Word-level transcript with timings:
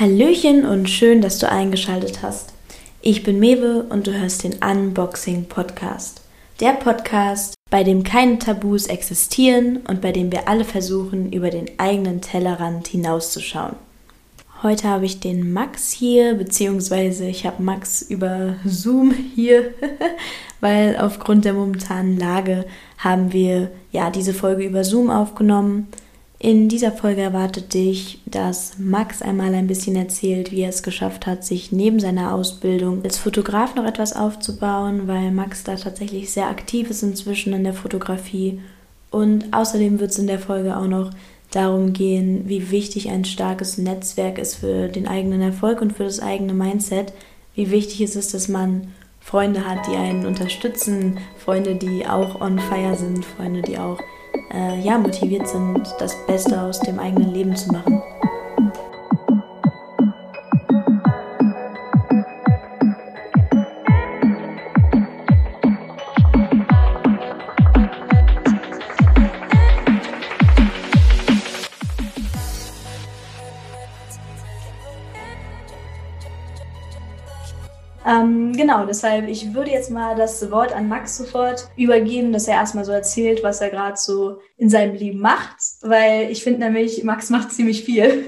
Hallöchen 0.00 0.64
und 0.64 0.88
schön, 0.88 1.22
dass 1.22 1.40
du 1.40 1.50
eingeschaltet 1.50 2.22
hast. 2.22 2.52
Ich 3.02 3.24
bin 3.24 3.40
Mewe 3.40 3.82
und 3.82 4.06
du 4.06 4.12
hörst 4.12 4.44
den 4.44 4.54
Unboxing 4.62 5.46
Podcast. 5.46 6.20
Der 6.60 6.74
Podcast, 6.74 7.54
bei 7.68 7.82
dem 7.82 8.04
keine 8.04 8.38
Tabus 8.38 8.86
existieren 8.86 9.78
und 9.88 10.00
bei 10.00 10.12
dem 10.12 10.30
wir 10.30 10.48
alle 10.48 10.64
versuchen, 10.64 11.32
über 11.32 11.50
den 11.50 11.80
eigenen 11.80 12.20
Tellerrand 12.20 12.86
hinauszuschauen. 12.86 13.74
Heute 14.62 14.86
habe 14.86 15.04
ich 15.04 15.18
den 15.18 15.52
Max 15.52 15.90
hier, 15.90 16.34
beziehungsweise 16.34 17.26
ich 17.26 17.44
habe 17.44 17.60
Max 17.60 18.00
über 18.00 18.54
Zoom 18.64 19.12
hier, 19.34 19.74
weil 20.60 20.96
aufgrund 20.96 21.44
der 21.44 21.54
momentanen 21.54 22.16
Lage 22.16 22.66
haben 22.98 23.32
wir 23.32 23.72
ja 23.90 24.10
diese 24.10 24.32
Folge 24.32 24.62
über 24.62 24.84
Zoom 24.84 25.10
aufgenommen. 25.10 25.88
In 26.40 26.68
dieser 26.68 26.92
Folge 26.92 27.20
erwartet 27.22 27.74
dich, 27.74 28.20
dass 28.24 28.78
Max 28.78 29.22
einmal 29.22 29.52
ein 29.54 29.66
bisschen 29.66 29.96
erzählt, 29.96 30.52
wie 30.52 30.60
er 30.60 30.68
es 30.68 30.84
geschafft 30.84 31.26
hat, 31.26 31.44
sich 31.44 31.72
neben 31.72 31.98
seiner 31.98 32.32
Ausbildung 32.32 33.02
als 33.02 33.18
Fotograf 33.18 33.74
noch 33.74 33.84
etwas 33.84 34.14
aufzubauen, 34.14 35.08
weil 35.08 35.32
Max 35.32 35.64
da 35.64 35.74
tatsächlich 35.74 36.30
sehr 36.30 36.48
aktiv 36.48 36.90
ist 36.90 37.02
inzwischen 37.02 37.54
in 37.54 37.64
der 37.64 37.74
Fotografie. 37.74 38.60
Und 39.10 39.52
außerdem 39.52 39.98
wird 39.98 40.12
es 40.12 40.18
in 40.18 40.28
der 40.28 40.38
Folge 40.38 40.76
auch 40.76 40.86
noch 40.86 41.10
darum 41.50 41.92
gehen, 41.92 42.44
wie 42.46 42.70
wichtig 42.70 43.08
ein 43.08 43.24
starkes 43.24 43.76
Netzwerk 43.76 44.38
ist 44.38 44.56
für 44.56 44.86
den 44.86 45.08
eigenen 45.08 45.40
Erfolg 45.40 45.80
und 45.80 45.94
für 45.94 46.04
das 46.04 46.20
eigene 46.20 46.54
Mindset. 46.54 47.12
Wie 47.56 47.72
wichtig 47.72 48.02
es 48.02 48.14
ist, 48.14 48.32
dass 48.32 48.46
man 48.46 48.92
Freunde 49.18 49.66
hat, 49.66 49.88
die 49.88 49.96
einen 49.96 50.24
unterstützen, 50.24 51.18
Freunde, 51.36 51.74
die 51.74 52.06
auch 52.06 52.40
on 52.40 52.60
fire 52.60 52.94
sind, 52.96 53.24
Freunde, 53.24 53.62
die 53.62 53.76
auch 53.76 53.98
äh, 54.52 54.80
ja, 54.80 54.98
motiviert 54.98 55.48
sind, 55.48 55.82
das 55.98 56.14
Beste 56.26 56.60
aus 56.60 56.80
dem 56.80 56.98
eigenen 56.98 57.32
Leben 57.32 57.56
zu 57.56 57.72
machen. 57.72 58.02
Genau, 78.68 78.84
deshalb, 78.84 79.28
ich 79.28 79.54
würde 79.54 79.70
jetzt 79.70 79.90
mal 79.90 80.14
das 80.14 80.50
Wort 80.50 80.74
an 80.74 80.88
Max 80.88 81.16
sofort 81.16 81.68
übergeben, 81.78 82.34
dass 82.34 82.48
er 82.48 82.56
erstmal 82.56 82.84
so 82.84 82.92
erzählt, 82.92 83.42
was 83.42 83.62
er 83.62 83.70
gerade 83.70 83.96
so 83.96 84.40
in 84.58 84.68
seinem 84.68 84.94
Leben 84.94 85.20
macht, 85.20 85.56
weil 85.80 86.30
ich 86.30 86.42
finde 86.42 86.60
nämlich, 86.60 87.02
Max 87.02 87.30
macht 87.30 87.50
ziemlich 87.50 87.82
viel. 87.82 88.26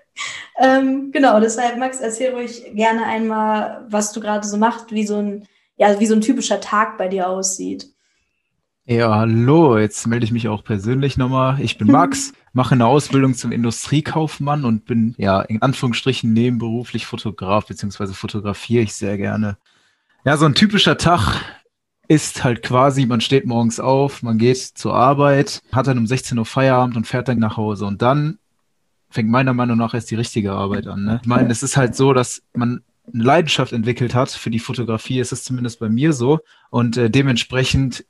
ähm, 0.58 1.12
genau, 1.12 1.38
deshalb, 1.38 1.78
Max, 1.78 2.00
erzähl 2.00 2.34
ruhig 2.34 2.64
gerne 2.74 3.06
einmal, 3.06 3.86
was 3.88 4.12
du 4.12 4.20
gerade 4.20 4.44
so 4.44 4.56
machst, 4.56 4.90
wie 4.90 5.06
so 5.06 5.18
ein, 5.18 5.46
ja, 5.76 6.00
wie 6.00 6.06
so 6.06 6.16
ein 6.16 6.20
typischer 6.20 6.60
Tag 6.60 6.98
bei 6.98 7.06
dir 7.06 7.28
aussieht. 7.28 7.86
Ja, 8.86 9.14
hallo, 9.14 9.78
jetzt 9.78 10.04
melde 10.08 10.24
ich 10.24 10.32
mich 10.32 10.48
auch 10.48 10.64
persönlich 10.64 11.16
nochmal. 11.16 11.60
Ich 11.60 11.78
bin 11.78 11.86
Max, 11.92 12.32
mache 12.52 12.74
eine 12.74 12.86
Ausbildung 12.86 13.34
zum 13.34 13.52
Industriekaufmann 13.52 14.64
und 14.64 14.84
bin 14.84 15.14
ja 15.16 15.42
in 15.42 15.62
Anführungsstrichen 15.62 16.32
nebenberuflich 16.32 17.06
Fotograf, 17.06 17.66
beziehungsweise 17.66 18.14
fotografiere 18.14 18.82
ich 18.82 18.94
sehr 18.94 19.16
gerne. 19.16 19.58
Ja, 20.26 20.36
so 20.36 20.44
ein 20.44 20.56
typischer 20.56 20.98
Tag 20.98 21.40
ist 22.08 22.42
halt 22.42 22.64
quasi, 22.64 23.06
man 23.06 23.20
steht 23.20 23.46
morgens 23.46 23.78
auf, 23.78 24.24
man 24.24 24.38
geht 24.38 24.56
zur 24.56 24.92
Arbeit, 24.92 25.62
hat 25.70 25.86
dann 25.86 25.98
um 25.98 26.06
16 26.08 26.36
Uhr 26.36 26.44
Feierabend 26.44 26.96
und 26.96 27.06
fährt 27.06 27.28
dann 27.28 27.38
nach 27.38 27.56
Hause. 27.56 27.86
Und 27.86 28.02
dann 28.02 28.40
fängt 29.08 29.30
meiner 29.30 29.54
Meinung 29.54 29.78
nach 29.78 29.94
erst 29.94 30.10
die 30.10 30.16
richtige 30.16 30.50
Arbeit 30.50 30.88
an. 30.88 31.04
Ne? 31.04 31.20
Ich 31.22 31.28
meine, 31.28 31.48
es 31.52 31.62
ist 31.62 31.76
halt 31.76 31.94
so, 31.94 32.12
dass 32.12 32.42
man 32.54 32.82
eine 33.14 33.22
Leidenschaft 33.22 33.72
entwickelt 33.72 34.16
hat 34.16 34.30
für 34.30 34.50
die 34.50 34.58
Fotografie, 34.58 35.20
ist 35.20 35.30
es 35.30 35.44
zumindest 35.44 35.78
bei 35.78 35.88
mir 35.88 36.12
so. 36.12 36.40
Und 36.70 36.96
äh, 36.96 37.08
dementsprechend 37.08 38.04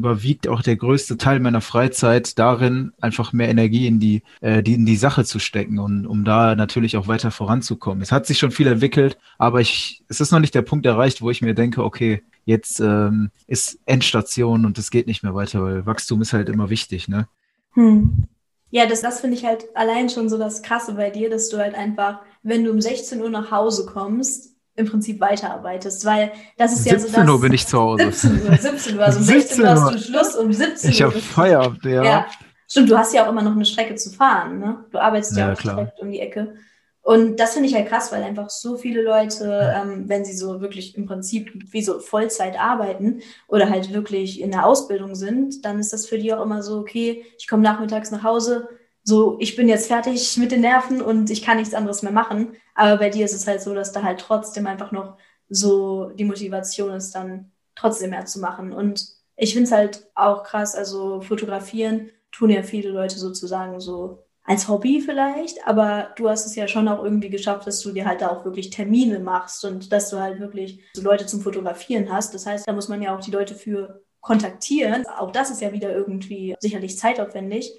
überwiegt 0.00 0.48
auch 0.48 0.62
der 0.62 0.76
größte 0.76 1.18
Teil 1.18 1.40
meiner 1.40 1.60
Freizeit 1.60 2.38
darin, 2.38 2.92
einfach 3.00 3.32
mehr 3.32 3.50
Energie 3.50 3.86
in 3.86 4.00
die, 4.00 4.22
äh, 4.40 4.62
die 4.62 4.74
in 4.74 4.86
die 4.86 4.96
Sache 4.96 5.24
zu 5.24 5.38
stecken 5.38 5.78
und 5.78 6.06
um 6.06 6.24
da 6.24 6.56
natürlich 6.56 6.96
auch 6.96 7.06
weiter 7.06 7.30
voranzukommen. 7.30 8.02
Es 8.02 8.10
hat 8.12 8.26
sich 8.26 8.38
schon 8.38 8.50
viel 8.50 8.66
entwickelt, 8.66 9.18
aber 9.36 9.60
ich, 9.60 10.02
es 10.08 10.20
ist 10.20 10.32
noch 10.32 10.40
nicht 10.40 10.54
der 10.54 10.62
Punkt 10.62 10.86
erreicht, 10.86 11.20
wo 11.20 11.30
ich 11.30 11.42
mir 11.42 11.54
denke, 11.54 11.84
okay, 11.84 12.22
jetzt 12.46 12.80
ähm, 12.80 13.30
ist 13.46 13.78
Endstation 13.84 14.64
und 14.64 14.78
es 14.78 14.90
geht 14.90 15.06
nicht 15.06 15.22
mehr 15.22 15.34
weiter, 15.34 15.62
weil 15.62 15.84
Wachstum 15.84 16.22
ist 16.22 16.32
halt 16.32 16.48
immer 16.48 16.70
wichtig, 16.70 17.06
ne? 17.06 17.28
Hm. 17.74 18.24
Ja, 18.70 18.86
das, 18.86 19.02
das 19.02 19.20
finde 19.20 19.36
ich 19.36 19.44
halt 19.44 19.64
allein 19.74 20.08
schon 20.08 20.28
so 20.28 20.38
das 20.38 20.62
Krasse 20.62 20.94
bei 20.94 21.10
dir, 21.10 21.28
dass 21.28 21.50
du 21.50 21.58
halt 21.58 21.74
einfach, 21.74 22.20
wenn 22.42 22.64
du 22.64 22.70
um 22.70 22.80
16 22.80 23.20
Uhr 23.20 23.28
nach 23.28 23.50
Hause 23.50 23.84
kommst, 23.84 24.54
im 24.76 24.86
Prinzip 24.86 25.20
weiterarbeitest, 25.20 26.04
weil 26.04 26.32
das 26.56 26.72
ist 26.72 26.86
ja 26.86 26.98
so 26.98 27.06
17 27.06 27.28
Uhr 27.28 27.40
bin 27.40 27.52
ich 27.52 27.66
zu 27.66 27.78
Hause. 27.78 28.10
17 28.10 28.48
Uhr, 28.48 28.56
17 28.56 28.96
Uhr, 28.96 29.04
also 29.04 29.18
um 29.18 29.24
16 29.24 29.62
Uhr 29.62 29.70
hast 29.70 29.94
du 29.94 29.98
Schluss, 29.98 30.36
um 30.36 30.52
17 30.52 30.90
ich 30.90 31.02
Uhr. 31.02 31.08
Ich 31.08 31.14
habe 31.14 31.20
Feierabend, 31.20 31.84
ja. 31.84 32.04
ja. 32.04 32.26
Stimmt, 32.66 32.90
du 32.90 32.96
hast 32.96 33.12
ja 33.12 33.24
auch 33.24 33.30
immer 33.30 33.42
noch 33.42 33.52
eine 33.52 33.64
Strecke 33.64 33.96
zu 33.96 34.10
fahren, 34.10 34.60
ne? 34.60 34.84
Du 34.92 34.98
arbeitest 34.98 35.36
ja, 35.36 35.48
ja 35.48 35.52
auch 35.52 35.58
klar. 35.58 35.76
direkt 35.76 36.00
um 36.00 36.10
die 36.10 36.20
Ecke. 36.20 36.54
Und 37.02 37.40
das 37.40 37.54
finde 37.54 37.68
ich 37.68 37.74
halt 37.74 37.88
krass, 37.88 38.12
weil 38.12 38.22
einfach 38.22 38.50
so 38.50 38.76
viele 38.76 39.02
Leute, 39.02 39.74
ähm, 39.74 40.08
wenn 40.08 40.24
sie 40.24 40.34
so 40.34 40.60
wirklich 40.60 40.96
im 40.96 41.06
Prinzip 41.06 41.50
wie 41.72 41.82
so 41.82 41.98
Vollzeit 41.98 42.60
arbeiten 42.60 43.20
oder 43.48 43.70
halt 43.70 43.92
wirklich 43.92 44.40
in 44.40 44.50
der 44.50 44.66
Ausbildung 44.66 45.14
sind, 45.14 45.64
dann 45.64 45.80
ist 45.80 45.92
das 45.92 46.06
für 46.06 46.18
die 46.18 46.32
auch 46.32 46.44
immer 46.44 46.62
so, 46.62 46.78
okay, 46.78 47.24
ich 47.38 47.48
komme 47.48 47.62
nachmittags 47.62 48.10
nach 48.10 48.22
Hause, 48.22 48.68
so, 49.02 49.36
ich 49.40 49.56
bin 49.56 49.68
jetzt 49.68 49.88
fertig 49.88 50.36
mit 50.36 50.52
den 50.52 50.60
Nerven 50.60 51.00
und 51.00 51.30
ich 51.30 51.42
kann 51.42 51.56
nichts 51.56 51.74
anderes 51.74 52.02
mehr 52.02 52.12
machen. 52.12 52.56
Aber 52.74 52.98
bei 52.98 53.10
dir 53.10 53.24
ist 53.24 53.34
es 53.34 53.46
halt 53.46 53.62
so, 53.62 53.74
dass 53.74 53.92
da 53.92 54.02
halt 54.02 54.20
trotzdem 54.20 54.66
einfach 54.66 54.92
noch 54.92 55.16
so 55.48 56.10
die 56.10 56.24
Motivation 56.24 56.92
ist, 56.92 57.14
dann 57.14 57.52
trotzdem 57.74 58.10
mehr 58.10 58.26
zu 58.26 58.40
machen. 58.40 58.72
Und 58.72 59.06
ich 59.36 59.54
finde 59.54 59.64
es 59.64 59.72
halt 59.72 60.06
auch 60.14 60.44
krass, 60.44 60.74
also 60.74 61.20
fotografieren 61.20 62.10
tun 62.30 62.50
ja 62.50 62.62
viele 62.62 62.90
Leute 62.90 63.18
sozusagen 63.18 63.80
so 63.80 64.22
als 64.44 64.68
Hobby 64.68 65.00
vielleicht, 65.00 65.66
aber 65.66 66.10
du 66.16 66.28
hast 66.28 66.46
es 66.46 66.56
ja 66.56 66.66
schon 66.66 66.88
auch 66.88 67.04
irgendwie 67.04 67.30
geschafft, 67.30 67.66
dass 67.66 67.80
du 67.80 67.92
dir 67.92 68.06
halt 68.06 68.20
da 68.20 68.30
auch 68.30 68.44
wirklich 68.44 68.70
Termine 68.70 69.18
machst 69.18 69.64
und 69.64 69.92
dass 69.92 70.10
du 70.10 70.18
halt 70.18 70.40
wirklich 70.40 70.80
so 70.94 71.02
Leute 71.02 71.26
zum 71.26 71.40
Fotografieren 71.40 72.10
hast. 72.10 72.34
Das 72.34 72.46
heißt, 72.46 72.66
da 72.66 72.72
muss 72.72 72.88
man 72.88 73.02
ja 73.02 73.14
auch 73.14 73.20
die 73.20 73.30
Leute 73.30 73.54
für 73.54 74.02
kontaktieren. 74.20 75.06
Auch 75.06 75.30
das 75.30 75.50
ist 75.50 75.60
ja 75.60 75.72
wieder 75.72 75.94
irgendwie 75.94 76.56
sicherlich 76.58 76.98
zeitaufwendig. 76.98 77.72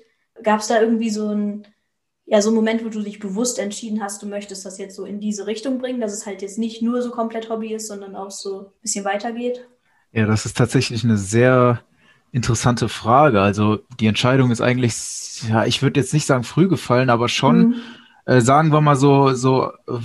Gab 0.44 0.60
es 0.60 0.68
da 0.68 0.82
irgendwie 0.82 1.10
so 1.10 1.30
ein, 1.30 1.68
ja, 2.26 2.42
so 2.42 2.50
einen 2.50 2.56
Moment, 2.56 2.86
wo 2.86 2.90
du 2.90 3.02
dich 3.02 3.20
bewusst 3.20 3.60
entschieden 3.60 4.02
hast, 4.02 4.22
du 4.22 4.28
möchtest 4.28 4.66
das 4.66 4.78
jetzt 4.78 4.96
so 4.96 5.06
in 5.06 5.20
diese 5.20 5.48
Richtung 5.48 5.80
bringen, 5.80 6.00
dass 6.00 6.14
es 6.14 6.26
halt 6.26 6.42
jetzt 6.42 6.58
nicht 6.58 6.82
nur 6.82 7.02
so 7.02 7.12
komplett 7.12 7.50
Hobby 7.50 7.74
ist, 7.74 7.88
sondern 7.88 8.16
auch 8.16 8.32
so 8.32 8.60
ein 8.60 8.66
bisschen 8.82 9.06
weitergeht? 9.06 9.68
Ja, 10.14 10.26
das 10.26 10.46
ist 10.46 10.58
tatsächlich 10.58 11.04
eine 11.04 11.18
sehr 11.18 11.82
interessante 12.32 12.90
Frage. 12.90 13.42
Also 13.42 13.80
die 14.00 14.08
Entscheidung 14.08 14.52
ist 14.52 14.62
eigentlich, 14.62 15.44
ja, 15.50 15.66
ich 15.66 15.82
würde 15.82 16.00
jetzt 16.00 16.14
nicht 16.14 16.26
sagen 16.26 16.44
früh 16.44 16.68
gefallen, 16.68 17.10
aber 17.10 17.28
schon, 17.28 17.60
mhm. 17.60 17.76
äh, 18.26 18.42
sagen 18.42 18.72
wir 18.72 18.82
mal 18.82 18.96
so, 18.96 19.34
so 19.34 19.72
äh, 19.88 20.00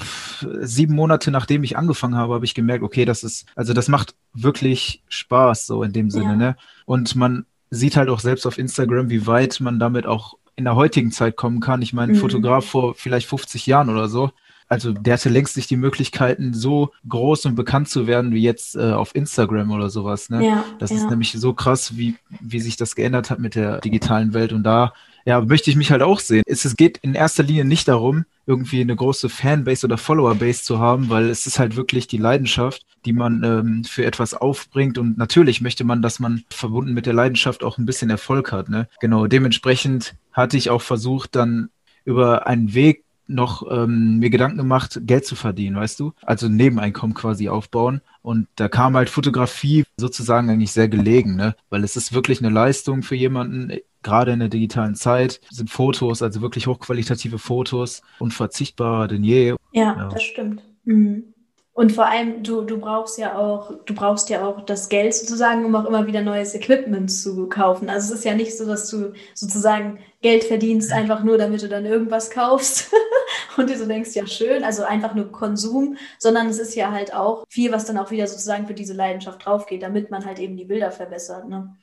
sieben 0.60 0.94
Monate 0.94 1.30
nachdem 1.30 1.62
ich 1.62 1.76
angefangen 1.76 2.16
habe, 2.16 2.34
habe 2.34 2.44
ich 2.44 2.54
gemerkt, 2.54 2.82
okay, 2.82 3.04
das 3.04 3.22
ist, 3.22 3.46
also 3.54 3.72
das 3.72 3.88
macht 3.88 4.16
wirklich 4.32 5.04
Spaß, 5.08 5.66
so 5.66 5.82
in 5.82 5.92
dem 5.92 6.10
Sinne, 6.10 6.30
ja. 6.30 6.36
ne? 6.36 6.56
Und 6.86 7.14
man 7.14 7.46
sieht 7.70 7.96
halt 7.96 8.08
auch 8.08 8.20
selbst 8.20 8.46
auf 8.46 8.58
Instagram, 8.58 9.10
wie 9.10 9.26
weit 9.26 9.60
man 9.60 9.78
damit 9.78 10.06
auch 10.06 10.34
in 10.56 10.64
der 10.64 10.76
heutigen 10.76 11.12
Zeit 11.12 11.36
kommen 11.36 11.60
kann. 11.60 11.82
Ich 11.82 11.92
meine, 11.92 12.14
mhm. 12.14 12.16
Fotograf 12.16 12.64
vor 12.64 12.94
vielleicht 12.94 13.28
50 13.28 13.66
Jahren 13.66 13.90
oder 13.90 14.08
so, 14.08 14.30
also 14.68 14.92
der 14.92 15.14
hatte 15.14 15.28
längst 15.28 15.56
nicht 15.56 15.70
die 15.70 15.76
Möglichkeiten, 15.76 16.52
so 16.52 16.90
groß 17.08 17.46
und 17.46 17.54
bekannt 17.54 17.88
zu 17.88 18.06
werden 18.06 18.32
wie 18.32 18.42
jetzt 18.42 18.74
äh, 18.74 18.92
auf 18.92 19.14
Instagram 19.14 19.70
oder 19.70 19.90
sowas. 19.90 20.28
Ne? 20.28 20.44
Ja, 20.44 20.64
das 20.78 20.90
ja. 20.90 20.96
ist 20.96 21.08
nämlich 21.08 21.32
so 21.32 21.54
krass, 21.54 21.96
wie, 21.96 22.16
wie 22.40 22.60
sich 22.60 22.76
das 22.76 22.96
geändert 22.96 23.30
hat 23.30 23.38
mit 23.38 23.54
der 23.54 23.80
digitalen 23.80 24.34
Welt. 24.34 24.52
Und 24.52 24.64
da 24.64 24.92
ja, 25.26 25.40
möchte 25.40 25.70
ich 25.70 25.76
mich 25.76 25.90
halt 25.90 26.02
auch 26.02 26.20
sehen. 26.20 26.44
Es, 26.46 26.64
es 26.64 26.76
geht 26.76 26.98
in 26.98 27.14
erster 27.14 27.42
Linie 27.42 27.64
nicht 27.64 27.88
darum, 27.88 28.24
irgendwie 28.46 28.80
eine 28.80 28.94
große 28.94 29.28
Fanbase 29.28 29.84
oder 29.84 29.98
Followerbase 29.98 30.62
zu 30.62 30.78
haben, 30.78 31.10
weil 31.10 31.28
es 31.28 31.46
ist 31.46 31.58
halt 31.58 31.74
wirklich 31.74 32.06
die 32.06 32.16
Leidenschaft, 32.16 32.86
die 33.04 33.12
man 33.12 33.42
ähm, 33.42 33.84
für 33.84 34.06
etwas 34.06 34.34
aufbringt. 34.34 34.98
Und 34.98 35.18
natürlich 35.18 35.60
möchte 35.60 35.82
man, 35.82 36.00
dass 36.00 36.20
man 36.20 36.44
verbunden 36.48 36.94
mit 36.94 37.06
der 37.06 37.12
Leidenschaft 37.12 37.64
auch 37.64 37.76
ein 37.76 37.86
bisschen 37.86 38.08
Erfolg 38.08 38.52
hat. 38.52 38.68
Ne? 38.68 38.88
Genau, 39.00 39.26
dementsprechend 39.26 40.14
hatte 40.32 40.56
ich 40.56 40.70
auch 40.70 40.82
versucht, 40.82 41.34
dann 41.34 41.70
über 42.04 42.46
einen 42.46 42.72
Weg 42.72 43.02
noch 43.28 43.68
ähm, 43.68 44.18
mir 44.18 44.30
Gedanken 44.30 44.58
gemacht, 44.58 45.00
Geld 45.02 45.26
zu 45.26 45.34
verdienen, 45.34 45.74
weißt 45.74 45.98
du? 45.98 46.12
Also 46.22 46.48
Nebeneinkommen 46.48 47.14
quasi 47.14 47.48
aufbauen. 47.48 48.00
Und 48.22 48.46
da 48.54 48.68
kam 48.68 48.96
halt 48.96 49.10
Fotografie 49.10 49.84
sozusagen 49.96 50.48
eigentlich 50.48 50.70
sehr 50.70 50.88
gelegen, 50.88 51.34
ne? 51.34 51.56
Weil 51.68 51.82
es 51.82 51.96
ist 51.96 52.12
wirklich 52.12 52.40
eine 52.40 52.54
Leistung 52.54 53.02
für 53.02 53.16
jemanden, 53.16 53.72
gerade 54.06 54.32
in 54.32 54.38
der 54.38 54.48
digitalen 54.48 54.94
Zeit 54.94 55.40
sind 55.50 55.68
Fotos, 55.68 56.22
also 56.22 56.40
wirklich 56.40 56.66
hochqualitative 56.66 57.38
Fotos, 57.38 58.02
unverzichtbarer 58.20 59.08
denn 59.08 59.24
je. 59.24 59.56
Ja, 59.72 59.96
ja. 59.96 60.08
das 60.08 60.22
stimmt. 60.22 60.62
Mhm. 60.84 61.34
Und 61.72 61.92
vor 61.92 62.06
allem, 62.06 62.42
du, 62.42 62.62
du 62.62 62.78
brauchst 62.78 63.18
ja 63.18 63.36
auch, 63.36 63.70
du 63.84 63.94
brauchst 63.94 64.30
ja 64.30 64.46
auch 64.46 64.64
das 64.64 64.88
Geld 64.88 65.12
sozusagen, 65.12 65.62
um 65.66 65.74
auch 65.74 65.84
immer 65.84 66.06
wieder 66.06 66.22
neues 66.22 66.54
Equipment 66.54 67.12
zu 67.12 67.48
kaufen. 67.50 67.90
Also 67.90 68.14
es 68.14 68.20
ist 68.20 68.24
ja 68.24 68.34
nicht 68.34 68.56
so, 68.56 68.64
dass 68.64 68.88
du 68.88 69.12
sozusagen 69.34 69.98
Geld 70.22 70.44
verdienst, 70.44 70.90
einfach 70.90 71.22
nur, 71.22 71.36
damit 71.36 71.62
du 71.62 71.68
dann 71.68 71.84
irgendwas 71.84 72.30
kaufst 72.30 72.94
und 73.58 73.68
dir 73.68 73.76
so 73.76 73.84
denkst, 73.84 74.14
ja 74.14 74.26
schön, 74.26 74.64
also 74.64 74.84
einfach 74.84 75.14
nur 75.14 75.30
Konsum, 75.30 75.98
sondern 76.18 76.46
es 76.46 76.58
ist 76.58 76.74
ja 76.76 76.92
halt 76.92 77.12
auch 77.12 77.44
viel, 77.50 77.72
was 77.72 77.84
dann 77.84 77.98
auch 77.98 78.10
wieder 78.10 78.26
sozusagen 78.26 78.66
für 78.66 78.72
diese 78.72 78.94
Leidenschaft 78.94 79.44
draufgeht, 79.44 79.82
damit 79.82 80.10
man 80.10 80.24
halt 80.24 80.38
eben 80.38 80.56
die 80.56 80.64
Bilder 80.64 80.90
verbessert. 80.92 81.46
Ne? 81.46 81.76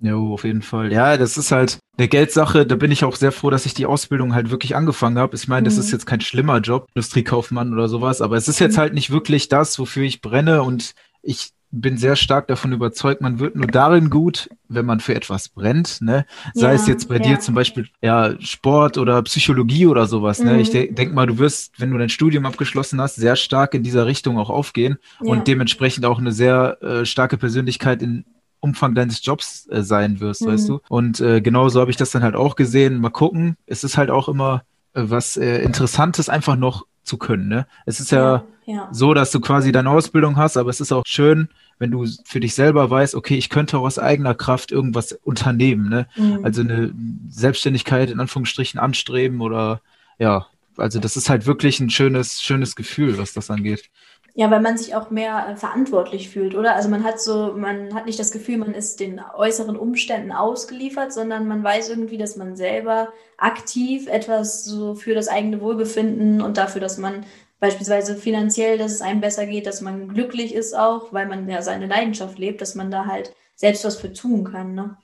Ja, 0.00 0.14
auf 0.14 0.44
jeden 0.44 0.62
Fall. 0.62 0.92
Ja, 0.92 1.16
das 1.16 1.36
ist 1.36 1.52
halt 1.52 1.78
eine 1.98 2.08
Geldsache. 2.08 2.66
Da 2.66 2.76
bin 2.76 2.90
ich 2.90 3.04
auch 3.04 3.16
sehr 3.16 3.32
froh, 3.32 3.50
dass 3.50 3.66
ich 3.66 3.74
die 3.74 3.86
Ausbildung 3.86 4.34
halt 4.34 4.50
wirklich 4.50 4.74
angefangen 4.74 5.18
habe. 5.18 5.36
Ich 5.36 5.46
meine, 5.46 5.64
das 5.64 5.76
ist 5.76 5.88
mhm. 5.88 5.92
jetzt 5.92 6.06
kein 6.06 6.20
schlimmer 6.22 6.58
Job, 6.60 6.88
Industriekaufmann 6.94 7.72
oder 7.72 7.88
sowas, 7.88 8.22
aber 8.22 8.36
es 8.36 8.48
ist 8.48 8.60
jetzt 8.60 8.76
mhm. 8.76 8.80
halt 8.80 8.94
nicht 8.94 9.10
wirklich 9.10 9.48
das, 9.48 9.78
wofür 9.78 10.04
ich 10.04 10.22
brenne 10.22 10.62
und 10.62 10.94
ich 11.22 11.50
bin 11.72 11.96
sehr 11.96 12.16
stark 12.16 12.48
davon 12.48 12.72
überzeugt, 12.72 13.20
man 13.20 13.38
wird 13.38 13.54
nur 13.54 13.66
darin 13.66 14.10
gut, 14.10 14.48
wenn 14.68 14.86
man 14.86 14.98
für 14.98 15.14
etwas 15.14 15.48
brennt, 15.48 16.00
ne? 16.00 16.26
Sei 16.52 16.68
ja, 16.68 16.74
es 16.74 16.88
jetzt 16.88 17.08
bei 17.08 17.16
ja. 17.16 17.22
dir 17.22 17.40
zum 17.40 17.54
Beispiel 17.54 17.88
ja 18.02 18.34
Sport 18.40 18.98
oder 18.98 19.22
Psychologie 19.22 19.86
oder 19.86 20.06
sowas, 20.06 20.42
ne? 20.42 20.60
Ich 20.60 20.70
mhm. 20.70 20.72
de 20.72 20.92
denk 20.92 21.14
mal, 21.14 21.26
du 21.26 21.38
wirst, 21.38 21.78
wenn 21.78 21.92
du 21.92 21.98
dein 21.98 22.08
Studium 22.08 22.44
abgeschlossen 22.44 23.00
hast, 23.00 23.16
sehr 23.16 23.36
stark 23.36 23.74
in 23.74 23.84
dieser 23.84 24.06
Richtung 24.06 24.38
auch 24.38 24.50
aufgehen 24.50 24.98
ja. 25.22 25.30
und 25.30 25.46
dementsprechend 25.46 26.04
auch 26.06 26.18
eine 26.18 26.32
sehr 26.32 26.82
äh, 26.82 27.04
starke 27.04 27.36
Persönlichkeit 27.36 28.02
in 28.02 28.24
Umfang 28.60 28.94
deines 28.94 29.24
Jobs 29.24 29.66
äh, 29.70 29.82
sein 29.82 30.20
wirst, 30.20 30.42
mhm. 30.42 30.46
weißt 30.46 30.68
du? 30.68 30.80
Und 30.88 31.20
äh, 31.20 31.40
genauso 31.40 31.80
habe 31.80 31.90
ich 31.90 31.96
das 31.96 32.10
dann 32.10 32.22
halt 32.22 32.36
auch 32.36 32.56
gesehen. 32.56 33.00
Mal 33.00 33.10
gucken. 33.10 33.56
Es 33.66 33.84
ist 33.84 33.96
halt 33.96 34.10
auch 34.10 34.28
immer 34.28 34.62
äh, 34.94 35.02
was 35.04 35.36
äh, 35.36 35.58
Interessantes, 35.62 36.28
einfach 36.28 36.56
noch 36.56 36.86
zu 37.02 37.16
können. 37.16 37.48
Ne? 37.48 37.66
Es 37.86 38.00
ist 38.00 38.12
ja, 38.12 38.44
ja, 38.66 38.74
ja, 38.74 38.88
so, 38.92 39.14
dass 39.14 39.30
du 39.30 39.40
quasi 39.40 39.72
deine 39.72 39.90
Ausbildung 39.90 40.36
hast, 40.36 40.56
aber 40.56 40.70
es 40.70 40.80
ist 40.80 40.92
auch 40.92 41.04
schön, 41.06 41.48
wenn 41.78 41.90
du 41.90 42.06
für 42.24 42.40
dich 42.40 42.54
selber 42.54 42.88
weißt, 42.90 43.14
okay, 43.14 43.36
ich 43.36 43.48
könnte 43.48 43.78
auch 43.78 43.84
aus 43.84 43.98
eigener 43.98 44.34
Kraft 44.34 44.70
irgendwas 44.70 45.12
unternehmen. 45.12 45.88
Ne? 45.88 46.06
Mhm. 46.16 46.44
Also 46.44 46.60
eine 46.60 46.92
Selbstständigkeit 47.28 48.10
in 48.10 48.20
Anführungsstrichen 48.20 48.78
anstreben 48.78 49.40
oder 49.40 49.80
ja, 50.18 50.46
also 50.76 51.00
das 51.00 51.16
ist 51.16 51.30
halt 51.30 51.46
wirklich 51.46 51.80
ein 51.80 51.90
schönes, 51.90 52.42
schönes 52.42 52.76
Gefühl, 52.76 53.18
was 53.18 53.32
das 53.32 53.50
angeht. 53.50 53.90
Ja, 54.34 54.50
weil 54.50 54.60
man 54.60 54.78
sich 54.78 54.94
auch 54.94 55.10
mehr 55.10 55.48
äh, 55.48 55.56
verantwortlich 55.56 56.30
fühlt, 56.30 56.54
oder? 56.54 56.76
Also 56.76 56.88
man 56.88 57.04
hat 57.04 57.20
so, 57.20 57.54
man 57.56 57.94
hat 57.94 58.06
nicht 58.06 58.18
das 58.18 58.30
Gefühl, 58.30 58.58
man 58.58 58.74
ist 58.74 59.00
den 59.00 59.20
äußeren 59.34 59.76
Umständen 59.76 60.32
ausgeliefert, 60.32 61.12
sondern 61.12 61.48
man 61.48 61.64
weiß 61.64 61.88
irgendwie, 61.90 62.18
dass 62.18 62.36
man 62.36 62.56
selber 62.56 63.12
aktiv 63.38 64.06
etwas 64.08 64.64
so 64.64 64.94
für 64.94 65.14
das 65.14 65.28
eigene 65.28 65.60
Wohlbefinden 65.60 66.42
und 66.42 66.56
dafür, 66.56 66.80
dass 66.80 66.98
man 66.98 67.24
beispielsweise 67.58 68.16
finanziell, 68.16 68.78
dass 68.78 68.92
es 68.92 69.02
einem 69.02 69.20
besser 69.20 69.46
geht, 69.46 69.66
dass 69.66 69.80
man 69.80 70.08
glücklich 70.08 70.54
ist 70.54 70.74
auch, 70.74 71.12
weil 71.12 71.26
man 71.26 71.48
ja 71.48 71.60
seine 71.62 71.86
Leidenschaft 71.86 72.38
lebt, 72.38 72.60
dass 72.60 72.74
man 72.74 72.90
da 72.90 73.06
halt 73.06 73.34
selbst 73.54 73.84
was 73.84 73.96
für 73.96 74.12
tun 74.12 74.44
kann, 74.44 74.74
ne? 74.74 74.96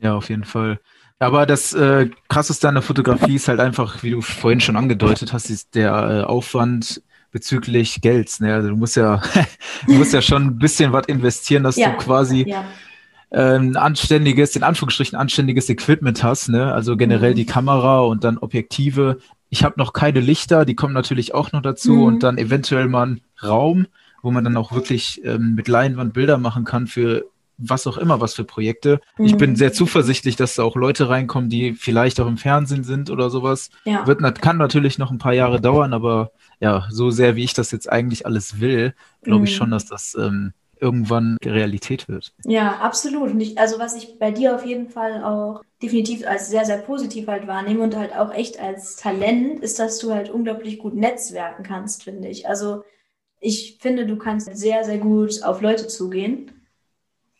Ja, 0.00 0.14
auf 0.14 0.28
jeden 0.28 0.44
Fall. 0.44 0.78
Aber 1.18 1.46
das 1.46 1.72
äh, 1.74 2.08
Krasseste 2.28 2.68
an 2.68 2.76
der 2.76 2.82
Fotografie 2.82 3.34
ist 3.34 3.48
halt 3.48 3.58
einfach, 3.58 4.04
wie 4.04 4.12
du 4.12 4.20
vorhin 4.20 4.60
schon 4.60 4.76
angedeutet 4.76 5.32
hast, 5.32 5.50
ist 5.50 5.74
der 5.74 5.90
äh, 5.92 6.22
Aufwand 6.22 7.02
bezüglich 7.30 8.00
Gelds. 8.00 8.40
Ne? 8.40 8.54
Also 8.54 8.68
du 8.68 8.76
musst 8.76 8.96
ja, 8.96 9.20
du 9.86 9.94
musst 9.94 10.12
ja 10.12 10.22
schon 10.22 10.44
ein 10.44 10.58
bisschen 10.58 10.92
was 10.92 11.06
investieren, 11.06 11.62
dass 11.62 11.76
ja, 11.76 11.90
du 11.90 11.96
quasi 11.98 12.48
ja. 12.48 12.64
ein 13.30 13.68
ähm, 13.68 13.76
anständiges, 13.76 14.56
in 14.56 14.62
Anführungsstrichen 14.62 15.18
anständiges 15.18 15.68
Equipment 15.68 16.22
hast. 16.22 16.48
Ne? 16.48 16.72
Also 16.72 16.96
generell 16.96 17.32
mhm. 17.32 17.36
die 17.36 17.46
Kamera 17.46 18.00
und 18.00 18.24
dann 18.24 18.38
Objektive. 18.38 19.18
Ich 19.50 19.64
habe 19.64 19.74
noch 19.78 19.92
keine 19.92 20.20
Lichter, 20.20 20.64
die 20.64 20.74
kommen 20.74 20.94
natürlich 20.94 21.34
auch 21.34 21.52
noch 21.52 21.62
dazu 21.62 21.94
mhm. 21.94 22.02
und 22.02 22.22
dann 22.22 22.38
eventuell 22.38 22.88
mal 22.88 23.06
ein 23.06 23.20
Raum, 23.42 23.86
wo 24.22 24.30
man 24.30 24.44
dann 24.44 24.56
auch 24.56 24.72
wirklich 24.72 25.24
ähm, 25.24 25.54
mit 25.54 25.68
Leinwand 25.68 26.14
Bilder 26.14 26.38
machen 26.38 26.64
kann 26.64 26.86
für 26.86 27.24
was 27.58 27.86
auch 27.86 27.98
immer, 27.98 28.20
was 28.20 28.34
für 28.34 28.44
Projekte. 28.44 29.00
Mhm. 29.18 29.26
Ich 29.26 29.36
bin 29.36 29.56
sehr 29.56 29.72
zuversichtlich, 29.72 30.36
dass 30.36 30.54
da 30.54 30.62
auch 30.62 30.76
Leute 30.76 31.08
reinkommen, 31.08 31.50
die 31.50 31.74
vielleicht 31.74 32.20
auch 32.20 32.26
im 32.26 32.38
Fernsehen 32.38 32.84
sind 32.84 33.10
oder 33.10 33.28
sowas. 33.28 33.70
Ja. 33.84 34.06
Wird, 34.06 34.20
kann 34.40 34.56
natürlich 34.56 34.98
noch 34.98 35.10
ein 35.10 35.18
paar 35.18 35.34
Jahre 35.34 35.60
dauern, 35.60 35.92
aber 35.92 36.30
ja, 36.60 36.86
so 36.90 37.10
sehr 37.10 37.36
wie 37.36 37.44
ich 37.44 37.54
das 37.54 37.70
jetzt 37.72 37.90
eigentlich 37.90 38.26
alles 38.26 38.60
will, 38.60 38.94
glaube 39.22 39.44
ich 39.44 39.52
mhm. 39.52 39.56
schon, 39.56 39.70
dass 39.70 39.86
das 39.86 40.16
ähm, 40.18 40.52
irgendwann 40.80 41.36
Realität 41.44 42.08
wird. 42.08 42.32
Ja, 42.44 42.78
absolut. 42.78 43.30
Und 43.30 43.40
ich, 43.40 43.58
also 43.58 43.78
was 43.78 43.96
ich 43.96 44.18
bei 44.18 44.30
dir 44.30 44.54
auf 44.54 44.64
jeden 44.64 44.88
Fall 44.88 45.24
auch 45.24 45.62
definitiv 45.82 46.26
als 46.26 46.48
sehr, 46.48 46.64
sehr 46.64 46.78
positiv 46.78 47.26
halt 47.26 47.46
wahrnehme 47.46 47.82
und 47.82 47.96
halt 47.96 48.14
auch 48.14 48.32
echt 48.32 48.60
als 48.60 48.96
Talent, 48.96 49.60
ist, 49.60 49.78
dass 49.78 49.98
du 49.98 50.12
halt 50.12 50.30
unglaublich 50.30 50.78
gut 50.78 50.94
netzwerken 50.94 51.62
kannst, 51.62 52.04
finde 52.04 52.28
ich. 52.28 52.48
Also 52.48 52.82
ich 53.40 53.78
finde, 53.80 54.06
du 54.06 54.16
kannst 54.16 54.54
sehr, 54.56 54.84
sehr 54.84 54.98
gut 54.98 55.42
auf 55.42 55.60
Leute 55.60 55.86
zugehen. 55.86 56.57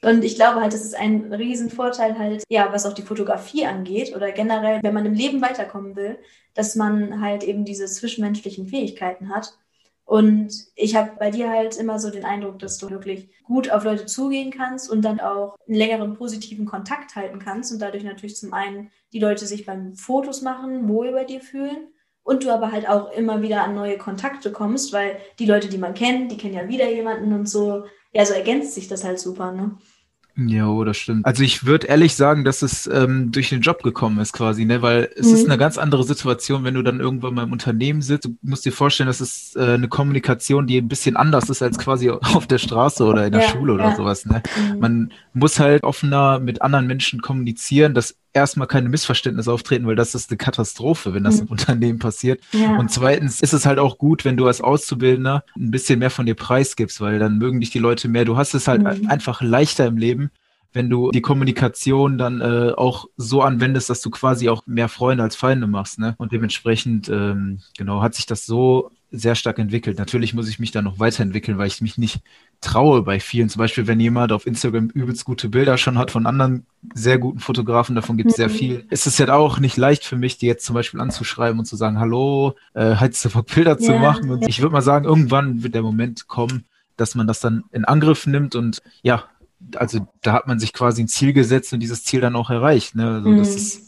Und 0.03 0.23
ich 0.23 0.37
glaube 0.37 0.61
halt, 0.61 0.73
das 0.73 0.85
ist 0.85 0.95
ein 0.95 1.33
Riesenvorteil 1.33 2.19
halt, 2.19 2.45
ja, 2.49 2.73
was 2.73 2.87
auch 2.87 2.93
die 2.93 3.03
Fotografie 3.03 3.67
angeht 3.67 4.15
oder 4.15 4.31
generell, 4.31 4.81
wenn 4.83 4.95
man 4.95 5.07
im 5.07 5.15
Leben 5.15 5.43
weiterkommen 5.43 5.97
will, 5.97 6.19
dass 6.55 6.77
man 6.77 7.21
halt 7.21 7.43
eben 7.43 7.65
diese 7.65 7.87
zwischenmenschlichen 7.87 8.69
Fähigkeiten 8.69 9.29
hat. 9.29 9.59
Und 10.05 10.55
ich 10.75 10.97
habe 10.97 11.13
bei 11.19 11.31
dir 11.31 11.51
halt 11.51 11.77
immer 11.77 11.99
so 11.99 12.11
den 12.11 12.25
Eindruck, 12.25 12.59
dass 12.61 12.79
du 12.79 12.89
wirklich 12.91 13.29
gut 13.43 13.71
auf 13.71 13.85
Leute 13.85 14.07
zugehen 14.07 14.51
kannst 14.51 14.91
und 14.91 15.03
dann 15.03 15.21
auch 15.21 15.57
einen 15.67 15.77
längeren 15.77 16.15
positiven 16.15 16.65
Kontakt 16.65 17.15
halten 17.15 17.41
kannst 17.41 17.73
und 17.73 17.81
dadurch 17.81 18.05
natürlich 18.05 18.37
zum 18.37 18.55
einen 18.55 18.91
die 19.13 19.19
Leute 19.19 19.47
sich 19.47 19.67
beim 19.67 19.95
Fotos 19.95 20.43
machen 20.43 20.89
wohl 20.89 21.13
bei 21.13 21.25
dir 21.25 21.41
fühlen 21.41 21.89
und 22.23 22.45
du 22.45 22.51
aber 22.51 22.73
halt 22.73 22.89
auch 22.89 23.11
immer 23.13 23.43
wieder 23.43 23.65
an 23.65 23.75
neue 23.75 23.99
Kontakte 23.99 24.53
kommst, 24.53 24.93
weil 24.93 25.19
die 25.39 25.47
Leute, 25.47 25.69
die 25.69 25.79
man 25.79 25.95
kennt, 25.95 26.31
die 26.31 26.37
kennen 26.37 26.55
ja 26.55 26.69
wieder 26.69 26.89
jemanden 26.91 27.33
und 27.33 27.49
so. 27.49 27.85
Ja, 28.13 28.25
so 28.25 28.33
ergänzt 28.33 28.75
sich 28.75 28.89
das 28.89 29.05
halt 29.05 29.19
super, 29.19 29.53
ne? 29.53 29.77
Ja, 30.47 30.85
das 30.85 30.97
stimmt. 30.97 31.27
Also 31.27 31.43
ich 31.43 31.67
würde 31.67 31.89
ehrlich 31.89 32.15
sagen, 32.15 32.45
dass 32.45 32.63
es 32.63 32.87
ähm, 32.87 33.33
durch 33.33 33.49
den 33.49 33.61
Job 33.61 33.83
gekommen 33.83 34.21
ist 34.21 34.33
quasi, 34.33 34.65
ne? 34.65 34.83
Weil 34.83 35.11
es 35.17 35.27
mhm. 35.27 35.35
ist 35.35 35.47
eine 35.47 35.59
ganz 35.59 35.79
andere 35.79 36.05
Situation, 36.05 36.63
wenn 36.63 36.75
du 36.75 36.83
dann 36.83 37.01
irgendwann 37.01 37.35
mal 37.35 37.43
im 37.43 37.51
Unternehmen 37.51 38.03
sitzt. 38.03 38.27
Du 38.27 38.37
musst 38.43 38.65
dir 38.65 38.71
vorstellen, 38.71 39.09
das 39.09 39.21
ist 39.21 39.57
äh, 39.57 39.75
eine 39.75 39.89
Kommunikation, 39.89 40.69
die 40.69 40.79
ein 40.79 40.87
bisschen 40.87 41.17
anders 41.17 41.51
ist 41.51 41.61
als 41.61 41.77
quasi 41.77 42.11
auf 42.11 42.47
der 42.47 42.59
Straße 42.59 43.05
oder 43.05 43.27
in 43.27 43.33
der 43.33 43.43
ja, 43.43 43.49
Schule 43.49 43.73
oder 43.73 43.91
ja. 43.91 43.97
sowas. 43.97 44.27
Ne? 44.27 44.43
Mhm. 44.73 44.79
Man 44.79 45.13
muss 45.33 45.59
halt 45.59 45.83
offener 45.83 46.39
mit 46.39 46.63
anderen 46.63 46.87
Menschen 46.87 47.21
kommunizieren, 47.21 47.95
dass 47.95 48.17
erstmal 48.33 48.69
keine 48.69 48.89
Missverständnisse 48.89 49.53
auftreten, 49.53 49.87
weil 49.87 49.97
das 49.97 50.15
ist 50.15 50.31
eine 50.31 50.37
Katastrophe, 50.37 51.15
wenn 51.15 51.25
das 51.25 51.41
im 51.41 51.47
Unternehmen 51.49 51.99
passiert. 51.99 52.41
Ja. 52.53 52.77
Und 52.77 52.91
zweitens 52.91 53.41
ist 53.41 53.53
es 53.53 53.67
halt 53.67 53.79
auch 53.79 53.99
gut, 53.99 54.25
wenn 54.25 54.37
du 54.37 54.47
als 54.47 54.61
Auszubildender 54.61 55.45
ein 55.57 55.71
bisschen 55.71 55.99
mehr 55.99 56.11
von 56.11 56.27
dir 56.27 56.35
preisgibst, 56.35 57.01
weil 57.01 57.19
dann 57.19 57.39
mögen 57.39 57.61
dich 57.61 57.71
die 57.71 57.79
Leute 57.79 58.09
mehr. 58.09 58.25
Du 58.25 58.37
hast 58.37 58.55
es 58.55 58.69
halt 58.69 58.83
mhm. 58.83 59.09
einfach 59.09 59.43
leichter 59.43 59.87
im 59.87 59.97
Leben, 59.97 60.31
wenn 60.73 60.91
du 60.91 61.11
die 61.11 61.23
Kommunikation 61.23 62.19
dann 62.19 62.41
äh, 62.41 62.73
auch 62.77 63.07
so 63.17 63.43
anwendest, 63.43 63.91
dass 63.91 64.01
du 64.01 64.11
quasi 64.11 64.49
auch 64.49 64.67
mehr 64.67 64.89
Freunde 64.89 65.25
als 65.25 65.35
Feinde 65.35 65.67
machst. 65.67 65.99
Ne? 65.99 66.15
Und 66.19 66.33
dementsprechend, 66.33 67.09
ähm, 67.09 67.61
genau, 67.77 68.03
hat 68.03 68.15
sich 68.15 68.27
das 68.27 68.45
so 68.45 68.91
sehr 69.11 69.35
stark 69.35 69.59
entwickelt. 69.59 69.99
Natürlich 69.99 70.35
muss 70.35 70.49
ich 70.49 70.59
mich 70.59 70.71
da 70.71 70.83
noch 70.83 70.99
weiterentwickeln, 70.99 71.57
weil 71.57 71.67
ich 71.67 71.81
mich 71.81 71.97
nicht 71.97 72.21
traue 72.61 73.03
bei 73.03 73.21
vielen. 73.21 73.49
Zum 73.49 73.61
Beispiel, 73.61 73.87
wenn 73.87 74.01
jemand 74.01 74.33
auf 74.33 74.47
Instagram 74.47 74.91
übelst 74.91 75.25
gute 75.25 75.49
Bilder 75.49 75.79
schon 75.79 75.97
hat 75.97 76.11
von 76.11 76.27
anderen 76.27 76.67
sehr 76.95 77.19
guten 77.19 77.39
Fotografen, 77.39 77.95
davon 77.95 78.17
gibt 78.19 78.31
es 78.31 78.37
mhm. 78.37 78.43
sehr 78.43 78.51
viel. 78.51 78.87
Es 78.91 79.07
ist 79.07 79.19
halt 79.19 79.31
auch 79.31 79.61
nicht 79.61 79.77
leicht 79.77 80.05
für 80.05 80.17
mich, 80.17 80.37
die 80.37 80.47
jetzt 80.47 80.67
zum 80.67 80.75
Beispiel 80.75 81.01
anzuschreiben 81.01 81.59
und 81.59 81.65
zu 81.65 81.77
sagen, 81.77 81.99
hallo, 81.99 82.55
äh, 82.75 82.97
haltst 82.97 83.25
du 83.25 83.43
Bilder 83.43 83.73
ja, 83.73 83.79
zu 83.79 83.93
machen? 83.93 84.31
Und 84.31 84.47
ich 84.47 84.61
würde 84.61 84.73
mal 84.73 84.83
sagen, 84.83 85.07
irgendwann 85.07 85.63
wird 85.63 85.75
der 85.75 85.83
Moment 85.83 86.29
kommen, 86.29 86.65
dass 86.97 87.15
man 87.15 87.27
das 87.27 87.41
dann 87.41 87.65
in 87.73 87.85
Angriff 87.85 88.27
nimmt 88.27 88.55
und 88.57 88.83
ja, 89.03 89.25
also 89.75 90.07
da 90.23 90.35
hat 90.35 90.47
man 90.47 90.59
sich 90.59 90.73
quasi 90.73 91.03
ein 91.03 91.09
Ziel 91.09 91.33
gesetzt 91.33 91.73
und 91.73 91.81
dieses 91.81 92.05
Ziel 92.05 92.21
dann 92.21 92.37
auch 92.37 92.51
erreicht. 92.51 92.95
Ne? 92.95 93.09
Also 93.09 93.29
mhm. 93.31 93.39
das 93.39 93.55
ist 93.55 93.88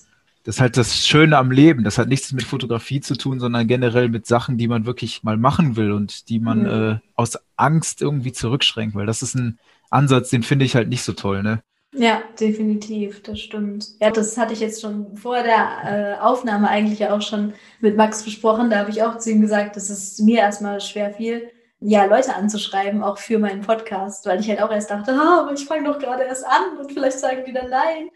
das 0.50 0.56
ist 0.56 0.60
halt 0.62 0.76
das 0.76 1.06
Schöne 1.06 1.38
am 1.38 1.52
Leben. 1.52 1.84
Das 1.84 1.96
hat 1.96 2.08
nichts 2.08 2.32
mit 2.32 2.42
Fotografie 2.42 3.00
zu 3.00 3.14
tun, 3.14 3.38
sondern 3.38 3.68
generell 3.68 4.08
mit 4.08 4.26
Sachen, 4.26 4.58
die 4.58 4.66
man 4.66 4.84
wirklich 4.84 5.22
mal 5.22 5.36
machen 5.36 5.76
will 5.76 5.92
und 5.92 6.28
die 6.28 6.40
man 6.40 6.62
mhm. 6.62 6.92
äh, 6.94 6.98
aus 7.14 7.38
Angst 7.56 8.02
irgendwie 8.02 8.32
zurückschränkt, 8.32 8.96
weil 8.96 9.06
das 9.06 9.22
ist 9.22 9.36
ein 9.36 9.60
Ansatz, 9.90 10.28
den 10.30 10.42
finde 10.42 10.64
ich 10.64 10.74
halt 10.74 10.88
nicht 10.88 11.04
so 11.04 11.12
toll, 11.12 11.44
ne? 11.44 11.62
Ja, 11.94 12.20
definitiv, 12.40 13.22
das 13.22 13.38
stimmt. 13.38 13.90
Ja, 14.00 14.10
das 14.10 14.36
hatte 14.36 14.52
ich 14.52 14.58
jetzt 14.58 14.80
schon 14.80 15.16
vor 15.16 15.40
der 15.44 16.16
äh, 16.18 16.20
Aufnahme 16.20 16.68
eigentlich 16.68 17.06
auch 17.06 17.22
schon 17.22 17.52
mit 17.80 17.96
Max 17.96 18.24
besprochen. 18.24 18.70
Da 18.70 18.78
habe 18.78 18.90
ich 18.90 19.04
auch 19.04 19.18
zu 19.18 19.30
ihm 19.30 19.40
gesagt, 19.40 19.76
dass 19.76 19.88
es 19.88 20.18
mir 20.18 20.38
erstmal 20.38 20.80
schwer 20.80 21.12
fiel, 21.12 21.48
ja, 21.78 22.06
Leute 22.06 22.34
anzuschreiben, 22.34 23.04
auch 23.04 23.18
für 23.18 23.38
meinen 23.38 23.60
Podcast, 23.60 24.26
weil 24.26 24.40
ich 24.40 24.48
halt 24.48 24.62
auch 24.62 24.72
erst 24.72 24.90
dachte, 24.90 25.12
oh, 25.14 25.42
aber 25.42 25.52
ich 25.52 25.64
fange 25.64 25.84
doch 25.84 26.00
gerade 26.00 26.24
erst 26.24 26.44
an 26.44 26.76
und 26.80 26.90
vielleicht 26.90 27.20
sagen 27.20 27.44
die 27.46 27.52
dann 27.52 27.70
nein. 27.70 28.10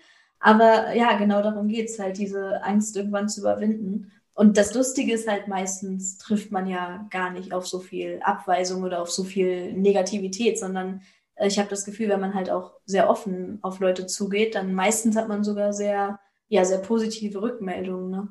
Aber 0.45 0.95
ja, 0.95 1.17
genau 1.17 1.41
darum 1.41 1.69
geht 1.69 1.89
es 1.89 1.99
halt, 1.99 2.19
diese 2.19 2.63
Angst 2.63 2.95
irgendwann 2.99 3.31
zu 3.31 3.41
überwinden. 3.41 4.13
Und 4.35 4.59
das 4.59 4.75
Lustige 4.75 5.15
ist 5.15 5.27
halt, 5.27 5.49
meistens 5.49 6.19
trifft 6.19 6.53
man 6.53 6.67
ja 6.67 7.07
gar 7.09 7.31
nicht 7.31 7.55
auf 7.55 7.67
so 7.67 7.79
viel 7.79 8.21
Abweisung 8.23 8.83
oder 8.83 9.01
auf 9.01 9.11
so 9.11 9.25
viel 9.25 9.73
Negativität, 9.73 10.59
sondern 10.59 11.01
äh, 11.37 11.47
ich 11.47 11.59
habe 11.59 11.71
das 11.71 11.87
Gefühl, 11.87 12.11
wenn 12.11 12.21
man 12.21 12.35
halt 12.35 12.51
auch 12.51 12.73
sehr 12.85 13.09
offen 13.09 13.59
auf 13.63 13.81
Leute 13.81 14.07
zugeht, 14.07 14.55
dann 14.55 14.75
meistens 14.75 15.17
hat 15.17 15.29
man 15.29 15.45
sogar 15.45 15.73
sehr, 15.73 16.21
ja, 16.49 16.63
sehr 16.67 16.77
positive 16.79 17.41
Rückmeldungen. 17.41 18.11
Ne? 18.11 18.29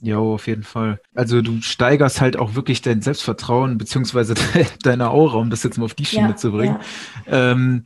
Ja, 0.00 0.18
auf 0.18 0.48
jeden 0.48 0.64
Fall. 0.64 1.00
Also 1.14 1.42
du 1.42 1.60
steigerst 1.62 2.20
halt 2.20 2.36
auch 2.36 2.56
wirklich 2.56 2.82
dein 2.82 3.02
Selbstvertrauen 3.02 3.78
beziehungsweise 3.78 4.34
deine 4.82 5.10
Aura, 5.10 5.38
um 5.38 5.50
das 5.50 5.62
jetzt 5.62 5.78
mal 5.78 5.84
auf 5.84 5.94
die 5.94 6.06
Schiene 6.06 6.30
ja, 6.30 6.36
zu 6.36 6.50
bringen. 6.50 6.80
Ja. 7.28 7.52
Ähm, 7.52 7.84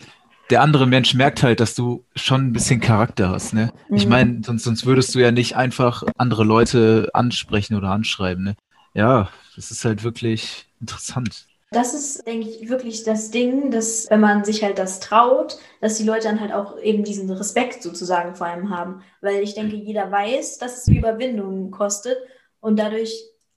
der 0.51 0.61
andere 0.63 0.87
Mensch 0.87 1.15
merkt 1.15 1.43
halt, 1.43 1.61
dass 1.61 1.75
du 1.75 2.05
schon 2.15 2.49
ein 2.49 2.53
bisschen 2.53 2.81
Charakter 2.81 3.31
hast, 3.31 3.55
ne? 3.55 3.73
Mhm. 3.89 3.97
Ich 3.97 4.07
meine, 4.07 4.41
sonst, 4.45 4.65
sonst 4.65 4.87
würdest 4.87 5.15
du 5.15 5.19
ja 5.19 5.31
nicht 5.31 5.57
einfach 5.57 6.03
andere 6.17 6.45
Leute 6.45 7.11
ansprechen 7.13 7.77
oder 7.77 7.89
anschreiben, 7.89 8.45
ne? 8.45 8.57
Ja, 8.93 9.31
das 9.57 9.71
ist 9.71 9.85
halt 9.85 10.05
wirklich 10.05 10.67
interessant. 10.81 11.47
Das 11.71 11.93
ist, 11.93 12.25
denke 12.25 12.49
ich, 12.49 12.69
wirklich 12.69 13.03
das 13.03 13.33
Ding, 13.33 13.73
dass 13.73 14.09
wenn 14.09 14.21
man 14.21 14.45
sich 14.45 14.63
halt 14.63 14.79
das 14.79 15.01
traut, 15.01 15.59
dass 15.81 15.97
die 15.97 16.05
Leute 16.05 16.29
dann 16.29 16.41
halt 16.41 16.53
auch 16.53 16.79
eben 16.79 17.03
diesen 17.03 17.29
Respekt 17.31 17.83
sozusagen 17.83 18.37
vor 18.37 18.47
einem 18.47 18.71
haben. 18.71 19.03
Weil 19.21 19.43
ich 19.43 19.55
denke, 19.55 19.75
jeder 19.75 20.11
weiß, 20.11 20.59
dass 20.59 20.79
es 20.79 20.89
Überwindung 20.89 21.73
kostet 21.73 22.17
und 22.61 22.79
dadurch 22.79 23.13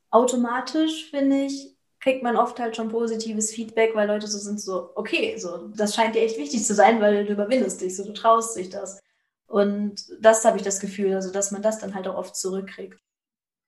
automatisch, 0.10 1.12
finde 1.12 1.44
ich, 1.46 1.76
kriegt 2.00 2.24
man 2.24 2.36
oft 2.36 2.60
halt 2.60 2.75
schon 2.75 2.89
positives 2.89 3.51
Feedback, 3.51 3.92
weil 3.96 4.08
Leute 4.08 4.27
so 4.27 4.38
sind 4.38 4.62
so, 4.62 4.92
okay, 4.96 5.36
so, 5.38 5.70
das 5.75 5.96
scheint 5.96 6.16
dir 6.16 6.22
echt 6.22 6.38
wichtig 6.38 6.63
zu 6.63 6.75
sein, 6.75 7.01
weil 7.01 7.25
du 7.25 7.34
überwindest 7.34 7.82
dich, 7.82 7.96
so, 7.96 8.06
du 8.06 8.13
traust 8.13 8.56
dich 8.56 8.70
das. 8.70 9.01
Und 9.48 10.06
das 10.22 10.46
habe 10.46 10.58
ich 10.58 10.63
das 10.63 10.80
Gefühl, 10.80 11.16
also 11.16 11.32
dass 11.32 11.51
man 11.51 11.62
das 11.62 11.80
dann 11.80 11.96
halt 11.96 12.08
auch 12.08 12.16
oft 12.16 12.36
zurückkriegt. 12.36 13.00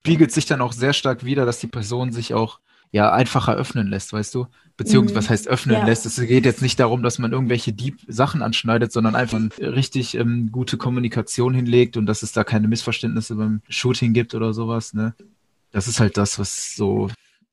Spiegelt 0.06 0.32
sich 0.32 0.46
dann 0.46 0.62
auch 0.62 0.74
sehr 0.74 0.94
stark 0.94 1.26
wieder, 1.26 1.46
dass 1.46 1.60
die 1.60 1.68
Person 1.68 2.12
sich 2.12 2.34
auch 2.34 2.60
ja 2.92 3.12
einfacher 3.12 3.56
öffnen 3.56 3.88
lässt, 3.88 4.14
weißt 4.14 4.34
du? 4.36 4.48
Beziehungsweise, 4.76 5.14
mhm. 5.14 5.18
was 5.18 5.30
heißt 5.30 5.48
öffnen 5.48 5.78
ja. 5.78 5.86
lässt? 5.86 6.06
Es 6.06 6.16
geht 6.16 6.46
jetzt 6.46 6.62
nicht 6.62 6.80
darum, 6.80 7.04
dass 7.04 7.20
man 7.20 7.32
irgendwelche 7.32 7.74
Deep 7.74 8.00
Sachen 8.08 8.42
anschneidet, 8.42 8.92
sondern 8.92 9.16
einfach 9.16 9.40
richtig 9.60 10.16
ähm, 10.16 10.52
gute 10.52 10.78
Kommunikation 10.78 11.54
hinlegt 11.54 11.98
und 11.98 12.06
dass 12.06 12.24
es 12.24 12.32
da 12.32 12.44
keine 12.44 12.68
Missverständnisse 12.68 13.36
beim 13.36 13.62
Shooting 13.70 14.14
gibt 14.14 14.34
oder 14.36 14.54
sowas, 14.54 14.94
ne? 14.94 15.14
Das 15.72 15.88
ist 15.88 16.00
halt 16.00 16.18
das, 16.18 16.40
was 16.40 16.76
so 16.76 17.10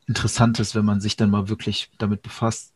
interessant 0.06 0.60
ist, 0.60 0.74
wenn 0.74 0.84
man 0.84 1.00
sich 1.00 1.16
dann 1.16 1.30
mal 1.30 1.48
wirklich 1.48 1.90
damit 1.98 2.22
befasst. 2.22 2.72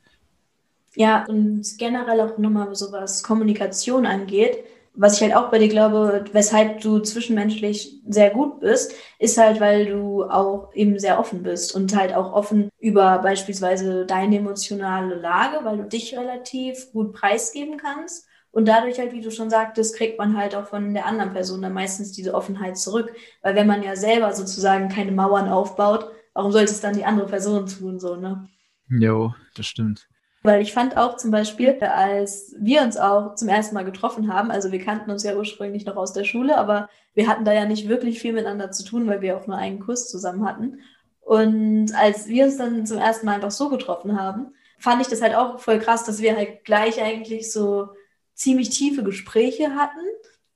Ja, 0.94 1.24
und 1.26 1.64
generell 1.78 2.20
auch 2.20 2.36
nochmal 2.38 2.74
so 2.74 2.90
was 2.90 3.22
Kommunikation 3.22 4.06
angeht, 4.06 4.64
was 4.94 5.16
ich 5.16 5.22
halt 5.22 5.36
auch 5.36 5.50
bei 5.50 5.58
dir 5.58 5.68
glaube, 5.68 6.24
weshalb 6.32 6.80
du 6.80 6.98
zwischenmenschlich 6.98 8.00
sehr 8.08 8.30
gut 8.30 8.60
bist, 8.60 8.92
ist 9.18 9.38
halt, 9.38 9.60
weil 9.60 9.86
du 9.86 10.24
auch 10.24 10.74
eben 10.74 10.98
sehr 10.98 11.18
offen 11.20 11.42
bist 11.42 11.74
und 11.74 11.94
halt 11.94 12.12
auch 12.12 12.32
offen 12.32 12.70
über 12.80 13.18
beispielsweise 13.18 14.04
deine 14.04 14.38
emotionale 14.38 15.14
Lage, 15.14 15.64
weil 15.64 15.78
du 15.78 15.84
dich 15.84 16.16
relativ 16.18 16.92
gut 16.92 17.12
preisgeben 17.12 17.76
kannst. 17.76 18.26
Und 18.52 18.66
dadurch 18.66 18.98
halt, 18.98 19.12
wie 19.12 19.20
du 19.20 19.30
schon 19.30 19.48
sagtest, 19.48 19.94
kriegt 19.96 20.18
man 20.18 20.36
halt 20.36 20.56
auch 20.56 20.66
von 20.66 20.92
der 20.92 21.06
anderen 21.06 21.32
Person 21.32 21.62
dann 21.62 21.72
meistens 21.72 22.10
diese 22.10 22.34
Offenheit 22.34 22.76
zurück. 22.76 23.14
Weil 23.42 23.54
wenn 23.54 23.68
man 23.68 23.84
ja 23.84 23.94
selber 23.94 24.32
sozusagen 24.32 24.88
keine 24.88 25.12
Mauern 25.12 25.48
aufbaut, 25.48 26.10
warum 26.34 26.52
sollte 26.52 26.72
es 26.72 26.80
dann 26.80 26.94
die 26.94 27.04
andere 27.04 27.26
Person 27.26 27.66
tun, 27.66 27.98
so, 27.98 28.16
ne? 28.16 28.48
Jo, 28.88 29.34
das 29.54 29.66
stimmt. 29.66 30.08
Weil 30.42 30.62
ich 30.62 30.72
fand 30.72 30.96
auch 30.96 31.16
zum 31.16 31.30
Beispiel, 31.30 31.78
als 31.80 32.54
wir 32.58 32.80
uns 32.82 32.96
auch 32.96 33.34
zum 33.34 33.48
ersten 33.48 33.74
Mal 33.74 33.84
getroffen 33.84 34.32
haben, 34.32 34.50
also 34.50 34.72
wir 34.72 34.82
kannten 34.82 35.10
uns 35.10 35.22
ja 35.22 35.36
ursprünglich 35.36 35.84
noch 35.84 35.96
aus 35.96 36.14
der 36.14 36.24
Schule, 36.24 36.56
aber 36.56 36.88
wir 37.14 37.28
hatten 37.28 37.44
da 37.44 37.52
ja 37.52 37.66
nicht 37.66 37.88
wirklich 37.88 38.20
viel 38.20 38.32
miteinander 38.32 38.70
zu 38.70 38.84
tun, 38.84 39.06
weil 39.06 39.20
wir 39.20 39.36
auch 39.36 39.46
nur 39.46 39.56
einen 39.56 39.80
Kurs 39.80 40.08
zusammen 40.08 40.46
hatten. 40.46 40.80
Und 41.20 41.92
als 41.94 42.26
wir 42.26 42.46
uns 42.46 42.56
dann 42.56 42.86
zum 42.86 42.98
ersten 42.98 43.26
Mal 43.26 43.34
einfach 43.34 43.50
so 43.50 43.68
getroffen 43.68 44.18
haben, 44.18 44.54
fand 44.78 45.02
ich 45.02 45.08
das 45.08 45.20
halt 45.20 45.34
auch 45.34 45.60
voll 45.60 45.78
krass, 45.78 46.04
dass 46.04 46.22
wir 46.22 46.34
halt 46.34 46.64
gleich 46.64 47.02
eigentlich 47.02 47.52
so 47.52 47.90
ziemlich 48.34 48.70
tiefe 48.70 49.04
Gespräche 49.04 49.74
hatten 49.74 50.00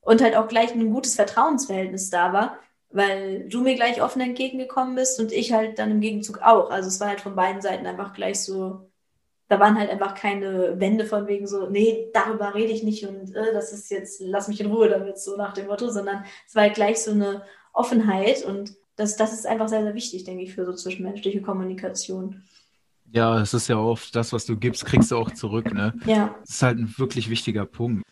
und 0.00 0.22
halt 0.22 0.34
auch 0.34 0.48
gleich 0.48 0.72
ein 0.72 0.90
gutes 0.90 1.14
Vertrauensverhältnis 1.14 2.08
da 2.08 2.32
war, 2.32 2.58
weil 2.94 3.48
du 3.48 3.60
mir 3.60 3.74
gleich 3.74 4.00
offen 4.02 4.22
entgegengekommen 4.22 4.94
bist 4.94 5.20
und 5.20 5.32
ich 5.32 5.52
halt 5.52 5.78
dann 5.78 5.90
im 5.90 6.00
Gegenzug 6.00 6.40
auch. 6.42 6.70
Also 6.70 6.88
es 6.88 7.00
war 7.00 7.08
halt 7.08 7.20
von 7.20 7.36
beiden 7.36 7.60
Seiten 7.60 7.86
einfach 7.86 8.14
gleich 8.14 8.40
so 8.40 8.88
da 9.48 9.60
waren 9.60 9.78
halt 9.78 9.90
einfach 9.90 10.14
keine 10.14 10.80
Wände 10.80 11.04
von 11.04 11.26
wegen 11.26 11.46
so, 11.46 11.68
nee, 11.68 12.08
darüber 12.12 12.54
rede 12.54 12.72
ich 12.72 12.82
nicht 12.82 13.06
und 13.06 13.34
äh, 13.34 13.52
das 13.52 13.72
ist 13.72 13.90
jetzt, 13.90 14.20
lass 14.20 14.48
mich 14.48 14.60
in 14.60 14.70
Ruhe 14.70 14.88
damit, 14.88 15.18
so 15.18 15.36
nach 15.36 15.52
dem 15.52 15.66
Motto, 15.66 15.90
sondern 15.90 16.24
es 16.46 16.54
war 16.54 16.62
halt 16.62 16.74
gleich 16.74 17.00
so 17.00 17.10
eine 17.10 17.42
Offenheit 17.72 18.44
und 18.44 18.74
das, 18.96 19.16
das 19.16 19.32
ist 19.32 19.46
einfach 19.46 19.68
sehr, 19.68 19.82
sehr 19.82 19.94
wichtig, 19.94 20.24
denke 20.24 20.44
ich, 20.44 20.54
für 20.54 20.64
so 20.64 20.72
zwischenmenschliche 20.72 21.42
Kommunikation. 21.42 22.42
Ja, 23.12 23.40
es 23.40 23.52
ist 23.54 23.68
ja 23.68 23.76
oft 23.76 24.14
das, 24.16 24.32
was 24.32 24.46
du 24.46 24.56
gibst, 24.56 24.86
kriegst 24.86 25.10
du 25.10 25.16
auch 25.16 25.30
zurück, 25.30 25.72
ne? 25.72 25.92
Ja. 26.06 26.34
Das 26.40 26.50
ist 26.50 26.62
halt 26.62 26.78
ein 26.78 26.94
wirklich 26.96 27.28
wichtiger 27.28 27.66
Punkt. 27.66 28.02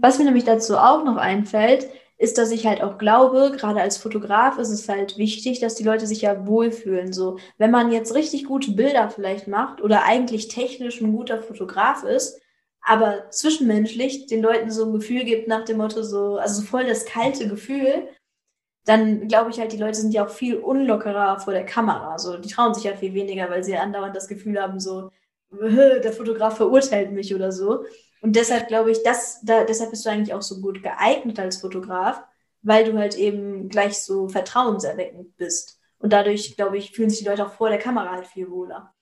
Was 0.00 0.18
mir 0.18 0.24
nämlich 0.24 0.44
dazu 0.44 0.76
auch 0.76 1.04
noch 1.04 1.16
einfällt, 1.16 1.86
ist, 2.22 2.38
dass 2.38 2.52
ich 2.52 2.68
halt 2.68 2.82
auch 2.82 2.98
glaube, 2.98 3.50
gerade 3.50 3.80
als 3.80 3.96
Fotograf 3.96 4.56
ist 4.56 4.70
es 4.70 4.88
halt 4.88 5.18
wichtig, 5.18 5.58
dass 5.58 5.74
die 5.74 5.82
Leute 5.82 6.06
sich 6.06 6.22
ja 6.22 6.46
wohlfühlen. 6.46 7.12
So, 7.12 7.38
wenn 7.58 7.72
man 7.72 7.90
jetzt 7.90 8.14
richtig 8.14 8.44
gute 8.44 8.70
Bilder 8.70 9.10
vielleicht 9.10 9.48
macht 9.48 9.80
oder 9.82 10.04
eigentlich 10.04 10.46
technisch 10.46 11.00
ein 11.00 11.12
guter 11.12 11.42
Fotograf 11.42 12.04
ist, 12.04 12.40
aber 12.80 13.28
zwischenmenschlich 13.30 14.26
den 14.26 14.40
Leuten 14.40 14.70
so 14.70 14.84
ein 14.86 14.92
Gefühl 14.92 15.24
gibt 15.24 15.48
nach 15.48 15.64
dem 15.64 15.78
Motto 15.78 16.04
so, 16.04 16.36
also 16.36 16.60
so 16.60 16.66
voll 16.66 16.86
das 16.86 17.06
kalte 17.06 17.48
Gefühl, 17.48 18.06
dann 18.84 19.26
glaube 19.26 19.50
ich 19.50 19.58
halt, 19.58 19.72
die 19.72 19.78
Leute 19.78 19.98
sind 19.98 20.14
ja 20.14 20.24
auch 20.24 20.30
viel 20.30 20.58
unlockerer 20.58 21.40
vor 21.40 21.52
der 21.52 21.66
Kamera. 21.66 22.20
So, 22.20 22.36
die 22.36 22.48
trauen 22.48 22.72
sich 22.72 22.84
ja 22.84 22.94
viel 22.94 23.14
weniger, 23.14 23.50
weil 23.50 23.64
sie 23.64 23.76
andauernd 23.76 24.14
das 24.14 24.28
Gefühl 24.28 24.62
haben, 24.62 24.78
so, 24.78 25.10
der 26.02 26.12
Fotograf 26.12 26.56
verurteilt 26.56 27.12
mich 27.12 27.34
oder 27.34 27.52
so. 27.52 27.84
Und 28.20 28.36
deshalb 28.36 28.68
glaube 28.68 28.90
ich, 28.90 29.02
dass, 29.02 29.40
da, 29.42 29.64
deshalb 29.64 29.90
bist 29.90 30.06
du 30.06 30.10
eigentlich 30.10 30.34
auch 30.34 30.42
so 30.42 30.60
gut 30.60 30.82
geeignet 30.82 31.38
als 31.38 31.58
Fotograf, 31.58 32.22
weil 32.62 32.84
du 32.84 32.96
halt 32.96 33.16
eben 33.16 33.68
gleich 33.68 33.98
so 33.98 34.28
vertrauenserweckend 34.28 35.36
bist. 35.36 35.80
Und 35.98 36.12
dadurch, 36.12 36.56
glaube 36.56 36.78
ich, 36.78 36.92
fühlen 36.92 37.10
sich 37.10 37.20
die 37.20 37.24
Leute 37.24 37.46
auch 37.46 37.52
vor 37.52 37.68
der 37.68 37.78
Kamera 37.78 38.10
halt 38.10 38.26
viel 38.26 38.50
wohler. 38.50 38.92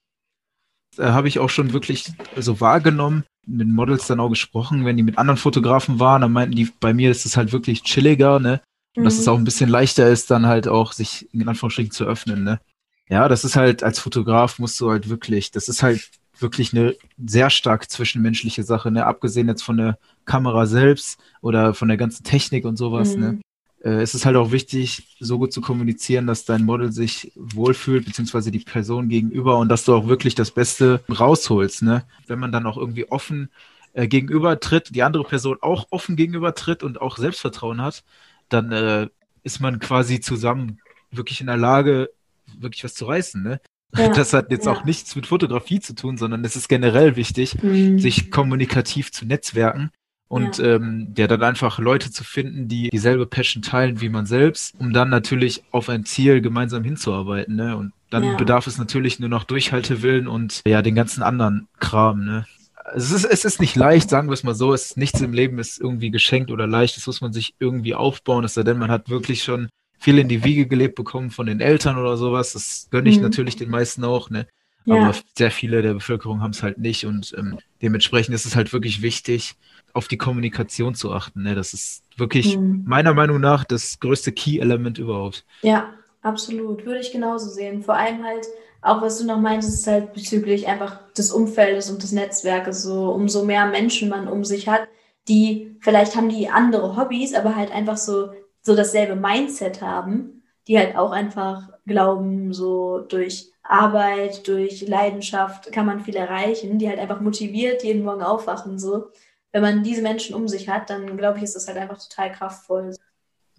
Da 0.97 1.13
habe 1.13 1.29
ich 1.29 1.39
auch 1.39 1.51
schon 1.51 1.73
wirklich 1.73 2.13
so 2.37 2.61
wahrgenommen, 2.61 3.25
mit 3.47 3.69
Models 3.69 4.07
dann 4.07 4.21
auch 4.21 4.29
gesprochen, 4.29 4.85
wenn 4.85 4.97
die 4.97 5.03
mit 5.03 5.19
anderen 5.19 5.39
Fotografen 5.39 6.01
waren, 6.01 6.23
dann 6.23 6.33
meinten 6.33 6.57
die, 6.57 6.71
bei 6.81 6.93
mir 6.93 7.11
ist 7.11 7.27
es 7.27 7.37
halt 7.37 7.53
wirklich 7.53 7.83
chilliger, 7.83 8.39
ne? 8.39 8.61
Und 8.97 9.03
mhm. 9.03 9.05
dass 9.05 9.19
es 9.19 9.29
auch 9.29 9.39
ein 9.39 9.45
bisschen 9.45 9.71
leichter 9.71 10.09
ist, 10.09 10.31
dann 10.31 10.47
halt 10.47 10.69
auch 10.69 10.93
sich 10.93 11.33
in 11.33 11.49
Anführungsstrichen 11.49 11.93
zu 11.93 12.05
öffnen, 12.05 12.45
ne? 12.45 12.61
Ja, 13.09 13.29
das 13.29 13.45
ist 13.45 13.57
halt, 13.57 13.83
als 13.83 13.99
Fotograf 13.99 14.59
musst 14.59 14.81
du 14.81 14.91
halt 14.91 15.09
wirklich, 15.09 15.51
das 15.51 15.69
ist 15.69 15.83
halt 15.83 16.11
wirklich 16.43 16.73
eine 16.73 16.95
sehr 17.25 17.51
stark 17.51 17.91
zwischenmenschliche 17.91 18.63
Sache, 18.63 18.91
ne? 18.91 19.07
Abgesehen 19.07 19.49
jetzt 19.49 19.63
von 19.63 19.77
der 19.77 19.99
Kamera 20.25 20.67
selbst 20.67 21.19
oder 21.41 21.75
von 21.75 21.89
der 21.89 21.97
ganzen 21.97 22.25
Technik 22.25 22.65
und 22.65 22.77
sowas, 22.77 23.17
ne? 23.17 23.33
mhm. 23.33 23.33
ne? 23.33 23.41
Äh, 23.83 24.03
es 24.03 24.15
ist 24.15 24.27
halt 24.27 24.37
auch 24.37 24.53
wichtig, 24.53 25.17
so 25.21 25.39
gut 25.39 25.53
zu 25.53 25.61
kommunizieren, 25.61 26.27
dass 26.27 26.45
dein 26.45 26.65
Model 26.65 26.93
sich 26.93 27.33
wohlfühlt, 27.35 28.05
beziehungsweise 28.05 28.51
die 28.51 28.61
Person 28.61 29.09
gegenüber 29.09 29.59
und 29.59 29.69
dass 29.69 29.85
du 29.85 29.95
auch 29.95 30.07
wirklich 30.07 30.35
das 30.35 30.51
Beste 30.51 31.03
rausholst, 31.09 31.83
ne? 31.83 32.05
Wenn 32.27 32.39
man 32.39 32.53
dann 32.53 32.67
auch 32.67 32.77
irgendwie 32.77 33.11
offen 33.11 33.51
äh, 33.93 34.07
gegenüber 34.07 34.61
tritt, 34.61 34.95
die 34.95 35.03
andere 35.03 35.25
Person 35.25 35.59
auch 35.61 35.87
offen 35.91 36.17
gegenüber 36.17 36.55
tritt 36.55 36.83
und 36.83 37.01
auch 37.01 37.17
Selbstvertrauen 37.17 37.81
hat, 37.81 38.05
dann 38.49 38.73
äh, 38.73 39.09
ist 39.43 39.61
man 39.61 39.79
quasi 39.79 40.21
zusammen 40.21 40.81
wirklich 41.11 41.41
in 41.41 41.47
der 41.47 41.57
Lage, 41.57 42.11
wirklich 42.59 42.85
was 42.85 42.95
zu 42.95 43.07
reißen, 43.07 43.43
ne? 43.43 43.61
Ja, 43.97 44.09
das 44.15 44.33
hat 44.33 44.51
jetzt 44.51 44.67
ja. 44.67 44.73
auch 44.73 44.85
nichts 44.85 45.15
mit 45.17 45.27
Fotografie 45.27 45.81
zu 45.81 45.95
tun, 45.95 46.17
sondern 46.17 46.45
es 46.45 46.57
ist 46.57 46.69
generell 46.69 47.17
wichtig, 47.17 47.63
mhm. 47.63 47.99
sich 47.99 48.31
kommunikativ 48.31 49.13
zu 49.13 49.27
netzwerken 49.27 49.91
und 50.31 50.59
ja. 50.59 50.77
Ähm, 50.77 51.13
ja, 51.19 51.27
dann 51.27 51.43
einfach 51.43 51.81
Leute 51.81 52.13
zu 52.13 52.23
finden, 52.23 52.69
die 52.69 52.89
dieselbe 52.91 53.27
Passion 53.27 53.63
teilen 53.63 54.01
wie 54.01 54.09
man 54.09 54.27
selbst, 54.27 54.75
um 54.79 54.93
dann 54.93 55.09
natürlich 55.09 55.65
auf 55.73 55.89
ein 55.89 56.05
Ziel 56.05 56.41
gemeinsam 56.41 56.85
hinzuarbeiten. 56.85 57.57
Ne? 57.57 57.77
Und 57.77 57.93
dann 58.11 58.37
bedarf 58.37 58.69
es 58.69 58.79
natürlich 58.79 59.19
nur 59.19 59.29
noch 59.29 59.43
Durchhaltewillen 59.43 60.29
und 60.29 60.63
ja, 60.67 60.83
den 60.83 60.95
ganzen 60.95 61.25
anderen 61.25 61.67
Kram. 61.81 62.25
Ne? 62.25 62.47
Es 62.95 63.11
ist, 63.11 63.25
es 63.25 63.45
ist 63.45 63.61
nicht 63.61 63.75
leicht, 63.75 64.09
sagen 64.09 64.29
wir 64.29 64.35
es 64.35 64.45
mal 64.45 64.55
so. 64.55 64.73
Es 64.73 64.87
ist, 64.87 64.97
nichts 64.97 65.21
im 65.21 65.33
Leben 65.33 65.59
ist 65.59 65.81
irgendwie 65.81 66.13
geschenkt 66.13 66.53
oder 66.53 66.69
leicht. 66.69 66.97
Das 66.97 67.09
muss 67.09 67.21
man 67.21 67.33
sich 67.33 67.55
irgendwie 67.59 67.97
aufbauen, 67.97 68.45
es 68.45 68.55
sei 68.55 68.63
denn, 68.63 68.79
man 68.79 68.91
hat 68.91 69.11
wirklich 69.11 69.43
schon 69.43 69.69
viel 70.01 70.19
in 70.19 70.29
die 70.29 70.43
Wiege 70.43 70.67
gelebt 70.67 70.95
bekommen 70.97 71.31
von 71.31 71.47
den 71.47 71.61
Eltern 71.61 71.99
oder 71.99 72.17
sowas. 72.17 72.55
Das 72.55 72.89
gönne 72.91 73.11
ich 73.11 73.19
mhm. 73.19 73.25
natürlich 73.25 73.57
den 73.57 73.71
meisten 73.71 74.03
auch, 74.03 74.31
ne? 74.31 74.47
Ja. 74.87 74.97
Aber 74.97 75.15
sehr 75.37 75.51
viele 75.51 75.83
der 75.83 75.93
Bevölkerung 75.93 76.41
haben 76.41 76.53
es 76.53 76.63
halt 76.63 76.79
nicht 76.79 77.05
und 77.05 77.35
ähm, 77.37 77.59
dementsprechend 77.83 78.35
ist 78.35 78.47
es 78.47 78.57
halt 78.57 78.73
wirklich 78.73 79.03
wichtig, 79.03 79.55
auf 79.93 80.09
die 80.09 80.17
Kommunikation 80.17 80.95
zu 80.95 81.13
achten. 81.13 81.43
Ne? 81.43 81.55
Das 81.55 81.75
ist 81.75 82.03
wirklich 82.17 82.57
mhm. 82.57 82.85
meiner 82.87 83.13
Meinung 83.13 83.41
nach 83.41 83.65
das 83.65 84.01
größte 84.01 84.33
Key-Element 84.33 84.99
überhaupt. 84.99 85.45
Ja, 85.61 85.93
absolut. 86.23 86.87
Würde 86.87 87.01
ich 87.01 87.13
genauso 87.13 87.51
sehen. 87.51 87.83
Vor 87.83 87.95
allem 87.95 88.25
halt, 88.25 88.47
auch 88.81 89.03
was 89.03 89.19
du 89.19 89.27
noch 89.27 89.39
meintest, 89.39 89.81
ist 89.81 89.87
halt 89.87 90.15
bezüglich 90.15 90.67
einfach 90.67 91.13
des 91.13 91.31
Umfeldes 91.31 91.91
und 91.91 92.03
des 92.03 92.13
Netzwerkes. 92.13 92.83
So, 92.83 93.11
umso 93.11 93.45
mehr 93.45 93.67
Menschen 93.67 94.09
man 94.09 94.29
um 94.29 94.45
sich 94.45 94.67
hat, 94.67 94.89
die 95.29 95.77
vielleicht 95.81 96.17
haben 96.17 96.31
die 96.31 96.49
andere 96.49 96.97
Hobbys, 96.97 97.35
aber 97.35 97.55
halt 97.55 97.71
einfach 97.71 97.99
so 97.99 98.31
so 98.63 98.77
dasselbe 98.77 99.17
Mindset 99.17 99.81
haben, 99.83 100.43
die 100.69 100.79
halt 100.79 100.97
auch 100.97 101.11
einfach 101.11 101.71
glauben, 101.87 102.53
so 102.53 103.01
durch 103.01 103.51
Arbeit, 103.63 104.47
durch 104.49 104.87
Leidenschaft 104.87 105.73
kann 105.73 105.87
man 105.87 106.01
viel 106.01 106.17
erreichen, 106.17 106.79
die 106.79 106.89
halt 106.89 106.99
einfach 106.99 107.21
motiviert 107.21 107.85
jeden 107.85 108.05
Morgen 108.05 108.23
aufwachen, 108.23 108.79
so. 108.79 109.11
Wenn 109.53 109.63
man 109.63 109.83
diese 109.83 110.03
Menschen 110.03 110.35
um 110.35 110.47
sich 110.47 110.69
hat, 110.69 110.91
dann 110.91 111.17
glaube 111.17 111.39
ich, 111.39 111.45
ist 111.45 111.57
das 111.57 111.67
halt 111.67 111.77
einfach 111.77 111.99
total 111.99 112.31
kraftvoll. 112.31 112.95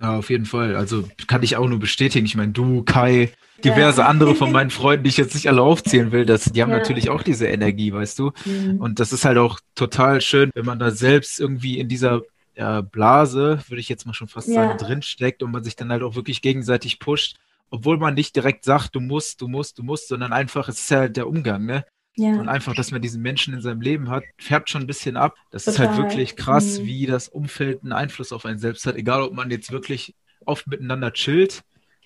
Ja, 0.02 0.18
auf 0.18 0.30
jeden 0.30 0.46
Fall. 0.46 0.76
Also 0.76 1.04
kann 1.28 1.44
ich 1.44 1.58
auch 1.58 1.68
nur 1.68 1.80
bestätigen. 1.80 2.26
Ich 2.26 2.36
meine, 2.36 2.54
du, 2.54 2.84
Kai, 2.84 3.32
diverse 3.64 4.02
ja. 4.02 4.08
andere 4.08 4.34
von 4.36 4.52
meinen 4.54 4.72
Freunden, 4.72 5.04
die 5.04 5.10
ich 5.10 5.18
jetzt 5.18 5.36
nicht 5.36 5.48
alle 5.48 5.62
aufzählen 5.62 6.12
will, 6.12 6.26
das, 6.26 6.46
die 6.46 6.62
haben 6.62 6.72
ja. 6.72 6.78
natürlich 6.78 7.10
auch 7.10 7.24
diese 7.24 7.48
Energie, 7.48 7.94
weißt 7.94 8.18
du? 8.20 8.32
Mhm. 8.46 8.78
Und 8.80 9.00
das 9.00 9.14
ist 9.14 9.26
halt 9.26 9.38
auch 9.38 9.60
total 9.76 10.22
schön, 10.22 10.50
wenn 10.56 10.66
man 10.66 10.80
da 10.80 10.92
selbst 10.92 11.40
irgendwie 11.40 11.78
in 11.80 11.88
dieser 11.88 12.22
ja, 12.56 12.82
Blase, 12.82 13.60
würde 13.68 13.80
ich 13.80 13.90
jetzt 13.90 14.06
mal 14.06 14.14
schon 14.14 14.28
fast 14.28 14.48
sagen, 14.48 14.78
drinsteckt 14.78 15.42
und 15.44 15.52
man 15.52 15.64
sich 15.64 15.76
dann 15.76 15.92
halt 15.92 16.04
auch 16.04 16.16
wirklich 16.16 16.42
gegenseitig 16.42 17.00
pusht, 17.00 17.38
obwohl 17.70 17.98
man 17.98 18.14
nicht 18.14 18.36
direkt 18.36 18.66
sagt, 18.66 18.96
du 18.96 19.00
musst, 19.00 19.42
du 19.42 19.48
musst, 19.48 19.80
du 19.80 19.84
musst, 19.84 20.10
sondern 20.10 20.34
einfach, 20.34 20.68
es 20.68 20.82
ist 20.82 20.92
ja 20.92 21.00
halt 21.00 21.18
der 21.18 21.28
Umgang, 21.28 21.66
ne? 21.66 21.86
Ja. 22.18 22.32
Und 22.32 22.50
einfach, 22.50 22.76
dass 22.76 22.92
man 22.92 23.02
diesen 23.02 23.22
Menschen 23.22 23.54
in 23.54 23.62
seinem 23.62 23.80
Leben 23.80 24.10
hat, 24.10 24.24
färbt 24.38 24.70
schon 24.70 24.82
ein 24.82 24.88
bisschen 24.88 25.16
ab. 25.16 25.36
Das 25.50 25.64
Total. 25.64 25.86
ist 25.86 25.92
halt 25.92 25.98
wirklich 25.98 26.36
krass, 26.36 26.80
mhm. 26.80 26.86
wie 26.86 27.06
das 27.06 27.30
Umfeld 27.30 27.84
einen 27.84 27.94
Einfluss 27.94 28.34
auf 28.34 28.46
einen 28.46 28.60
selbst 28.60 28.86
hat, 28.86 28.96
egal 28.96 29.22
ob 29.22 29.34
man 29.34 29.50
jetzt 29.50 29.72
wirklich 29.72 30.14
oft 30.46 30.68
miteinander 30.68 31.14
chillt 31.14 31.64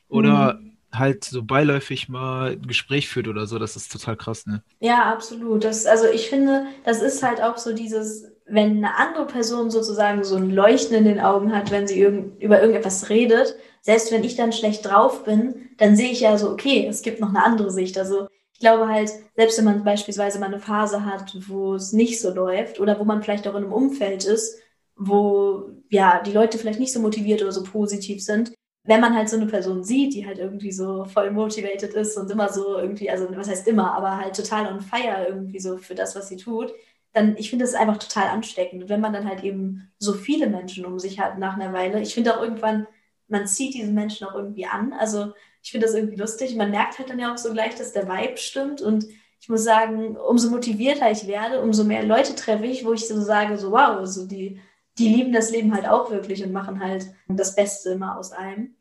oder 0.07 0.53
mhm 0.53 0.75
halt 0.97 1.23
so 1.23 1.43
beiläufig 1.43 2.09
mal 2.09 2.51
ein 2.51 2.67
Gespräch 2.67 3.07
führt 3.07 3.27
oder 3.27 3.47
so, 3.47 3.59
das 3.59 3.75
ist 3.75 3.91
total 3.91 4.15
krass, 4.15 4.45
ne? 4.45 4.63
Ja, 4.79 5.11
absolut. 5.11 5.63
Das, 5.63 5.85
also 5.85 6.07
ich 6.07 6.29
finde, 6.29 6.65
das 6.83 7.01
ist 7.01 7.23
halt 7.23 7.41
auch 7.41 7.57
so 7.57 7.73
dieses, 7.73 8.31
wenn 8.47 8.77
eine 8.77 8.95
andere 8.97 9.25
Person 9.25 9.71
sozusagen 9.71 10.23
so 10.23 10.35
ein 10.35 10.51
Leuchten 10.51 10.95
in 10.95 11.05
den 11.05 11.19
Augen 11.19 11.55
hat, 11.55 11.71
wenn 11.71 11.87
sie 11.87 11.99
irgend, 11.99 12.41
über 12.41 12.59
irgendetwas 12.61 13.09
redet, 13.09 13.55
selbst 13.81 14.11
wenn 14.11 14.23
ich 14.23 14.35
dann 14.35 14.51
schlecht 14.51 14.85
drauf 14.85 15.23
bin, 15.23 15.69
dann 15.77 15.95
sehe 15.95 16.11
ich 16.11 16.21
ja 16.21 16.37
so, 16.37 16.51
okay, 16.51 16.87
es 16.87 17.01
gibt 17.01 17.19
noch 17.19 17.29
eine 17.29 17.43
andere 17.43 17.71
Sicht. 17.71 17.97
Also 17.97 18.27
ich 18.53 18.59
glaube 18.59 18.87
halt, 18.87 19.11
selbst 19.35 19.57
wenn 19.57 19.65
man 19.65 19.83
beispielsweise 19.83 20.39
mal 20.39 20.47
eine 20.47 20.59
Phase 20.59 21.05
hat, 21.05 21.35
wo 21.47 21.73
es 21.75 21.91
nicht 21.91 22.21
so 22.21 22.33
läuft 22.33 22.79
oder 22.79 22.99
wo 22.99 23.03
man 23.03 23.21
vielleicht 23.21 23.47
auch 23.47 23.55
in 23.55 23.63
einem 23.63 23.73
Umfeld 23.73 24.25
ist, 24.25 24.59
wo 24.95 25.69
ja 25.89 26.21
die 26.23 26.31
Leute 26.31 26.57
vielleicht 26.57 26.79
nicht 26.79 26.93
so 26.93 26.99
motiviert 26.99 27.41
oder 27.41 27.51
so 27.51 27.63
positiv 27.63 28.23
sind, 28.23 28.53
wenn 28.85 29.01
man 29.01 29.15
halt 29.15 29.29
so 29.29 29.35
eine 29.37 29.47
Person 29.47 29.83
sieht, 29.83 30.13
die 30.13 30.25
halt 30.25 30.37
irgendwie 30.37 30.71
so 30.71 31.05
voll 31.05 31.31
motivated 31.31 31.93
ist 31.93 32.17
und 32.17 32.29
immer 32.31 32.49
so 32.49 32.77
irgendwie, 32.77 33.09
also 33.09 33.27
was 33.35 33.49
heißt 33.49 33.67
immer, 33.67 33.93
aber 33.93 34.17
halt 34.17 34.35
total 34.35 34.71
on 34.71 34.79
fire 34.79 35.25
irgendwie 35.27 35.59
so 35.59 35.77
für 35.77 35.95
das, 35.95 36.15
was 36.15 36.29
sie 36.29 36.37
tut, 36.37 36.71
dann, 37.15 37.35
ich 37.37 37.49
finde 37.49 37.65
das 37.65 37.73
einfach 37.73 37.97
total 37.97 38.27
ansteckend. 38.27 38.83
Und 38.83 38.89
wenn 38.89 39.01
man 39.01 39.13
dann 39.13 39.27
halt 39.27 39.43
eben 39.43 39.91
so 39.97 40.13
viele 40.13 40.47
Menschen 40.47 40.85
um 40.85 40.99
sich 40.99 41.19
hat 41.19 41.39
nach 41.39 41.55
einer 41.55 41.73
Weile, 41.73 42.01
ich 42.01 42.13
finde 42.13 42.37
auch 42.37 42.43
irgendwann, 42.43 42.87
man 43.27 43.47
zieht 43.47 43.73
diesen 43.73 43.95
Menschen 43.95 44.27
auch 44.27 44.35
irgendwie 44.35 44.67
an. 44.67 44.93
Also 44.93 45.33
ich 45.63 45.71
finde 45.71 45.87
das 45.87 45.95
irgendwie 45.95 46.17
lustig. 46.17 46.55
Man 46.55 46.71
merkt 46.71 46.99
halt 46.99 47.09
dann 47.09 47.19
ja 47.19 47.33
auch 47.33 47.37
so 47.37 47.51
gleich, 47.53 47.75
dass 47.75 47.93
der 47.93 48.07
Vibe 48.07 48.37
stimmt. 48.37 48.81
Und 48.81 49.05
ich 49.39 49.49
muss 49.49 49.63
sagen, 49.63 50.15
umso 50.17 50.49
motivierter 50.49 51.09
ich 51.09 51.25
werde, 51.25 51.61
umso 51.61 51.83
mehr 51.83 52.03
Leute 52.03 52.35
treffe 52.35 52.65
ich, 52.65 52.85
wo 52.85 52.93
ich 52.93 53.07
so 53.07 53.19
sage, 53.21 53.57
so 53.57 53.71
wow, 53.71 54.05
so 54.05 54.27
die 54.27 54.59
die 54.97 55.09
lieben 55.09 55.33
das 55.33 55.51
Leben 55.51 55.73
halt 55.73 55.87
auch 55.87 56.09
wirklich 56.11 56.43
und 56.43 56.51
machen 56.51 56.79
halt 56.79 57.07
das 57.27 57.55
Beste 57.55 57.91
immer 57.91 58.17
aus 58.17 58.31
einem. 58.31 58.75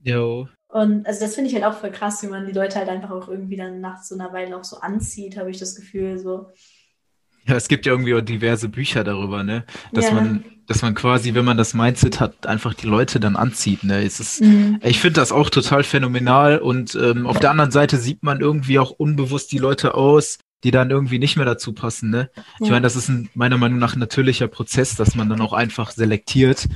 Jo. 0.00 0.48
Und 0.68 1.06
also 1.06 1.20
das 1.20 1.34
finde 1.34 1.50
ich 1.50 1.54
halt 1.54 1.64
auch 1.64 1.78
voll 1.78 1.90
krass, 1.90 2.22
wie 2.22 2.28
man 2.28 2.46
die 2.46 2.52
Leute 2.52 2.78
halt 2.78 2.88
einfach 2.88 3.10
auch 3.10 3.28
irgendwie 3.28 3.56
dann 3.56 3.80
nach 3.80 4.02
so 4.02 4.14
einer 4.14 4.32
Weile 4.32 4.56
auch 4.56 4.64
so 4.64 4.78
anzieht, 4.78 5.36
habe 5.36 5.50
ich 5.50 5.58
das 5.58 5.74
Gefühl. 5.74 6.18
So. 6.18 6.48
Ja, 7.48 7.56
es 7.56 7.68
gibt 7.68 7.86
ja 7.86 7.92
irgendwie 7.92 8.14
auch 8.14 8.20
diverse 8.20 8.68
Bücher 8.68 9.04
darüber, 9.04 9.42
ne? 9.42 9.64
Dass 9.92 10.06
ja. 10.06 10.12
man, 10.12 10.44
dass 10.66 10.82
man 10.82 10.94
quasi, 10.94 11.34
wenn 11.34 11.46
man 11.46 11.56
das 11.56 11.72
Mindset 11.72 12.20
hat, 12.20 12.46
einfach 12.46 12.74
die 12.74 12.86
Leute 12.86 13.20
dann 13.20 13.36
anzieht. 13.36 13.84
Ne? 13.84 14.04
Es 14.04 14.20
ist, 14.20 14.42
mhm. 14.42 14.78
Ich 14.84 15.00
finde 15.00 15.20
das 15.20 15.32
auch 15.32 15.48
total 15.48 15.82
phänomenal 15.82 16.58
und 16.58 16.94
ähm, 16.94 17.26
auf 17.26 17.40
der 17.40 17.50
anderen 17.50 17.70
Seite 17.70 17.96
sieht 17.96 18.22
man 18.22 18.40
irgendwie 18.40 18.78
auch 18.78 18.90
unbewusst 18.90 19.50
die 19.50 19.58
Leute 19.58 19.94
aus, 19.94 20.38
die 20.62 20.70
dann 20.70 20.90
irgendwie 20.90 21.18
nicht 21.18 21.36
mehr 21.36 21.46
dazu 21.46 21.72
passen. 21.72 22.10
Ne? 22.10 22.30
Ich 22.60 22.66
ja. 22.66 22.72
meine, 22.72 22.82
das 22.82 22.96
ist 22.96 23.08
ein, 23.08 23.30
meiner 23.32 23.56
Meinung 23.56 23.78
nach 23.78 23.96
ein 23.96 24.00
natürlicher 24.00 24.46
Prozess, 24.48 24.94
dass 24.94 25.14
man 25.14 25.30
dann 25.30 25.40
auch 25.40 25.54
einfach 25.54 25.90
selektiert. 25.90 26.68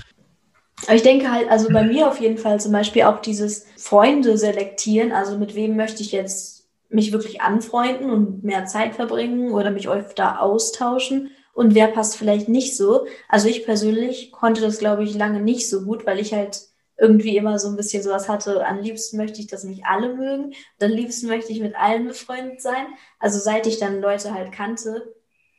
Aber 0.86 0.94
ich 0.96 1.02
denke 1.02 1.30
halt, 1.30 1.48
also 1.50 1.68
bei 1.68 1.84
mir 1.84 2.08
auf 2.08 2.18
jeden 2.18 2.38
Fall 2.38 2.60
zum 2.60 2.72
Beispiel 2.72 3.02
auch 3.02 3.20
dieses 3.20 3.66
Freunde 3.76 4.38
selektieren, 4.38 5.12
also 5.12 5.38
mit 5.38 5.54
wem 5.54 5.76
möchte 5.76 6.02
ich 6.02 6.12
jetzt 6.12 6.61
mich 6.92 7.12
wirklich 7.12 7.40
anfreunden 7.40 8.10
und 8.10 8.44
mehr 8.44 8.66
Zeit 8.66 8.94
verbringen 8.94 9.52
oder 9.52 9.70
mich 9.70 9.88
öfter 9.88 10.42
austauschen 10.42 11.30
und 11.54 11.74
wer 11.74 11.88
passt 11.88 12.16
vielleicht 12.16 12.48
nicht 12.48 12.76
so. 12.76 13.06
Also 13.28 13.48
ich 13.48 13.64
persönlich 13.64 14.32
konnte 14.32 14.60
das, 14.60 14.78
glaube 14.78 15.04
ich, 15.04 15.14
lange 15.14 15.40
nicht 15.40 15.68
so 15.68 15.82
gut, 15.82 16.06
weil 16.06 16.18
ich 16.18 16.32
halt 16.32 16.62
irgendwie 16.98 17.36
immer 17.36 17.58
so 17.58 17.68
ein 17.68 17.76
bisschen 17.76 18.02
sowas 18.02 18.28
hatte, 18.28 18.66
am 18.66 18.80
liebsten 18.80 19.16
möchte 19.16 19.40
ich, 19.40 19.48
dass 19.48 19.64
mich 19.64 19.84
alle 19.84 20.14
mögen, 20.14 20.54
am 20.80 20.90
liebsten 20.90 21.26
möchte 21.26 21.52
ich 21.52 21.60
mit 21.60 21.74
allen 21.74 22.06
befreundet 22.08 22.60
sein. 22.60 22.86
Also 23.18 23.38
seit 23.38 23.66
ich 23.66 23.78
dann 23.78 24.00
Leute 24.00 24.32
halt 24.32 24.52
kannte, 24.52 25.12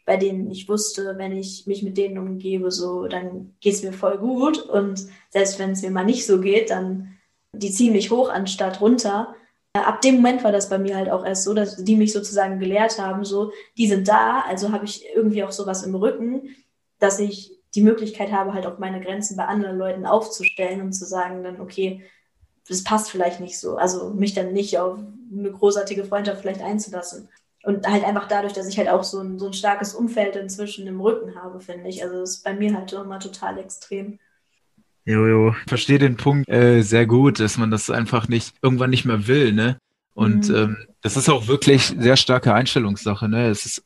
bei 0.06 0.18
denen 0.18 0.50
ich 0.52 0.70
wusste, 0.70 1.17
wenn 1.17 1.32
ich 1.32 1.65
mich 1.65 1.84
mit 1.84 1.98
denen 1.98 2.17
umgebe, 2.17 2.72
so, 2.72 3.08
dann 3.08 3.56
geht 3.60 3.74
es 3.74 3.84
mir 3.84 3.93
voll 3.93 4.17
gut. 4.17 4.62
Und 4.62 5.08
selbst 5.30 5.60
wenn 5.60 5.72
es 5.72 5.82
mir 5.82 5.91
mal 5.91 6.06
nicht 6.06 6.26
so 6.26 6.39
geht, 6.39 6.69
dann 6.69 7.17
die 7.54 7.72
ziehen 7.72 7.93
mich 7.93 8.10
hoch 8.10 8.30
anstatt 8.30 8.82
runter. 8.82 9.36
Ab 9.76 10.02
dem 10.02 10.18
Moment 10.18 10.44
war 10.44 10.52
das 10.52 10.70
bei 10.70 10.78
mir 10.78 10.96
halt 10.96 11.10
auch 11.10 11.26
erst 11.26 11.44
so, 11.44 11.54
dass 11.56 11.84
die 11.84 11.96
mich 11.96 12.14
sozusagen 12.14 12.60
gelehrt 12.60 13.00
haben, 13.00 13.26
so, 13.26 13.52
die 13.76 13.88
sind 13.88 14.08
da, 14.08 14.42
also 14.42 14.72
habe 14.72 14.86
ich 14.86 15.04
irgendwie 15.16 15.44
auch 15.44 15.52
sowas 15.52 15.82
im 15.82 15.96
Rücken, 15.96 16.56
dass 17.00 17.18
ich 17.18 17.52
die 17.74 17.82
Möglichkeit 17.82 18.32
habe, 18.32 18.54
halt 18.54 18.68
auch 18.68 18.78
meine 18.78 19.02
Grenzen 19.02 19.36
bei 19.36 19.46
anderen 19.46 19.80
Leuten 19.80 20.06
aufzustellen 20.06 20.82
und 20.82 20.94
zu 20.94 21.06
sagen 21.06 21.44
dann, 21.44 21.60
okay, 21.60 22.04
das 22.68 22.84
passt 22.84 23.10
vielleicht 23.10 23.40
nicht 23.40 23.60
so. 23.60 23.76
Also 23.76 24.12
mich 24.12 24.34
dann 24.34 24.54
nicht 24.54 24.78
auf 24.78 25.00
eine 25.32 25.52
großartige 25.52 26.06
Freundschaft 26.06 26.42
vielleicht 26.42 26.62
einzulassen. 26.62 27.30
Und 27.64 27.88
halt 27.88 28.04
einfach 28.04 28.28
dadurch, 28.28 28.54
dass 28.54 28.68
ich 28.68 28.78
halt 28.78 28.90
auch 28.90 29.04
so 29.04 29.20
ein, 29.22 29.40
so 29.40 29.48
ein 29.48 29.54
starkes 29.54 29.96
Umfeld 29.96 30.36
inzwischen 30.36 30.86
im 30.86 31.02
Rücken 31.02 31.36
habe, 31.36 31.60
finde 31.62 31.90
ich. 31.90 32.04
Also 32.04 32.20
das 32.20 32.32
ist 32.32 32.44
bei 32.44 32.54
mir 32.54 32.76
halt 32.76 32.94
immer 32.94 33.20
total 33.20 33.58
extrem. 33.58 34.20
Jojo, 35.06 35.56
verstehe 35.68 36.00
den 36.00 36.16
Punkt 36.16 36.48
äh, 36.50 36.82
sehr 36.82 37.06
gut, 37.06 37.39
dass 37.39 37.58
man 37.58 37.72
das 37.72 37.89
einfach 37.89 38.28
nicht 38.28 38.56
irgendwann 38.62 38.89
nicht 38.89 39.06
mehr 39.06 39.28
will, 39.28 39.52
ne? 39.52 39.78
Und 40.13 40.50
mhm. 40.50 40.56
ähm, 40.56 40.78
das 41.02 41.18
ist 41.18 41.30
auch 41.30 41.48
wirklich 41.48 41.94
sehr 41.98 42.16
starke 42.16 42.54
Einstellungssache, 42.54 43.28
ne? 43.28 43.48
Es 43.48 43.66
ist 43.66 43.84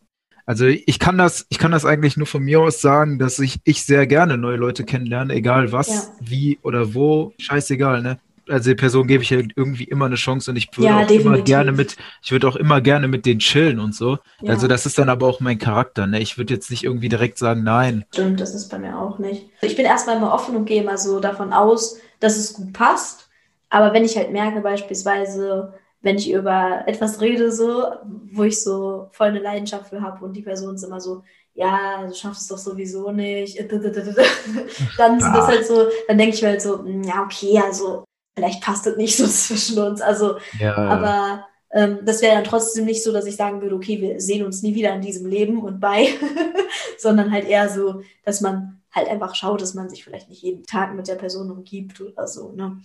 also 0.48 0.66
ich 0.66 0.98
kann 0.98 1.18
das, 1.18 1.46
ich 1.50 1.58
kann 1.58 1.74
das 1.74 1.84
eigentlich 1.84 2.16
nur 2.16 2.26
von 2.26 2.42
mir 2.42 2.62
aus 2.62 2.80
sagen, 2.80 3.20
dass 3.20 3.38
ich, 3.40 3.60
ich 3.66 3.84
sehr 3.84 4.08
gerne 4.08 4.38
neue 4.38 4.56
Leute 4.56 4.86
kennenlerne, 4.86 5.34
egal 5.34 5.74
was, 5.74 5.90
ja. 5.90 6.04
wie 6.22 6.60
oder 6.62 6.94
wo, 6.94 7.34
scheißegal, 7.38 8.02
ne? 8.02 8.18
Also 8.50 8.70
die 8.70 8.76
Person 8.76 9.08
gebe 9.08 9.24
ich 9.24 9.30
ja 9.30 9.40
irgendwie 9.56 9.84
immer 9.86 10.06
eine 10.06 10.16
Chance 10.16 10.52
und 10.52 10.58
ich 10.58 10.70
würde 10.76 10.88
ja, 10.88 10.98
auch 10.98 11.02
definitiv. 11.02 11.26
immer 11.26 11.42
gerne 11.42 11.72
mit, 11.72 11.98
ich 12.22 12.32
würde 12.32 12.48
auch 12.48 12.56
immer 12.56 12.82
gerne 12.82 13.08
mit 13.08 13.26
denen 13.26 13.40
chillen 13.40 13.80
und 13.80 13.96
so. 13.96 14.18
Ja. 14.42 14.54
Also 14.54 14.68
das 14.68 14.86
ist 14.86 14.98
dann 14.98 15.10
aber 15.10 15.28
auch 15.28 15.40
mein 15.40 15.58
Charakter, 15.58 16.08
ne? 16.08 16.20
Ich 16.20 16.38
würde 16.38 16.54
jetzt 16.54 16.72
nicht 16.72 16.84
irgendwie 16.84 17.10
direkt 17.10 17.38
sagen, 17.38 17.64
nein. 17.64 18.06
Stimmt, 18.14 18.40
das 18.40 18.54
ist 18.54 18.70
bei 18.70 18.80
mir 18.80 18.98
auch 18.98 19.20
nicht. 19.20 19.50
Ich 19.62 19.76
bin 19.76 19.86
erstmal 19.86 20.18
immer 20.18 20.34
offen 20.34 20.56
und 20.56 20.66
gehe 20.66 20.84
mal 20.84 20.98
so 20.98 21.20
davon 21.20 21.54
aus, 21.54 21.98
dass 22.20 22.38
es 22.38 22.54
gut 22.54 22.74
passt. 22.74 23.30
Aber 23.70 23.94
wenn 23.94 24.06
ich 24.06 24.16
halt 24.18 24.32
merke, 24.32 24.62
beispielsweise, 24.62 25.74
wenn 26.02 26.18
ich 26.18 26.32
über 26.32 26.84
etwas 26.86 27.22
rede, 27.22 27.52
so, 27.52 27.84
wo 28.32 28.44
ich 28.44 28.62
so 28.62 29.10
voll 29.12 29.28
eine 29.28 29.40
Leidenschaft 29.40 29.90
für 29.90 30.02
habe 30.02 30.24
und 30.24 30.34
die 30.34 30.42
Person 30.42 30.76
ist 30.76 30.84
immer 30.84 31.02
so, 31.02 31.24
ja, 31.58 32.06
du 32.06 32.14
schaffst 32.14 32.44
es 32.44 32.48
doch 32.48 32.58
sowieso 32.58 33.12
nicht. 33.12 33.60
dann 34.98 35.18
ist 35.18 35.26
das 35.26 35.48
halt 35.48 35.66
so, 35.66 35.88
dann 36.08 36.18
denke 36.18 36.36
ich 36.36 36.42
mir 36.42 36.50
halt 36.50 36.62
so, 36.62 36.80
hm, 36.80 37.04
ja, 37.04 37.24
okay, 37.24 37.60
also 37.60 38.07
vielleicht 38.38 38.62
passt 38.62 38.86
das 38.86 38.98
nicht 38.98 39.18
so 39.18 39.26
zwischen 39.28 39.80
uns. 39.80 40.00
Also, 40.00 40.38
ja. 40.60 40.76
aber 40.76 41.48
ähm, 41.72 42.00
das 42.06 42.22
wäre 42.22 42.36
dann 42.36 42.44
trotzdem 42.44 42.86
nicht 42.86 43.04
so, 43.04 43.12
dass 43.12 43.26
ich 43.26 43.36
sagen 43.36 43.62
würde, 43.62 43.76
okay, 43.76 44.00
wir 44.00 44.22
sehen 44.22 44.46
uns 44.46 44.62
nie 44.62 44.76
wieder 44.76 44.94
in 44.94 45.02
diesem 45.02 45.28
Leben 45.28 45.60
und 45.62 45.80
bei, 45.80 46.10
sondern 47.00 47.32
halt 47.32 47.48
eher 47.48 47.68
so, 47.68 48.04
dass 48.24 48.42
man 48.42 48.82
halt 48.94 49.10
einfach 49.10 49.34
schaut, 49.34 49.62
dass 49.62 49.74
man 49.74 49.90
sich 49.90 50.04
vielleicht 50.04 50.30
nicht 50.30 50.44
jeden 50.44 50.64
Tag 50.66 50.96
mit 50.96 51.08
der 51.08 51.16
Person 51.16 51.50
umgibt 51.50 52.00
oder 52.00 52.28
so, 52.28 52.52
ne? 52.52 52.78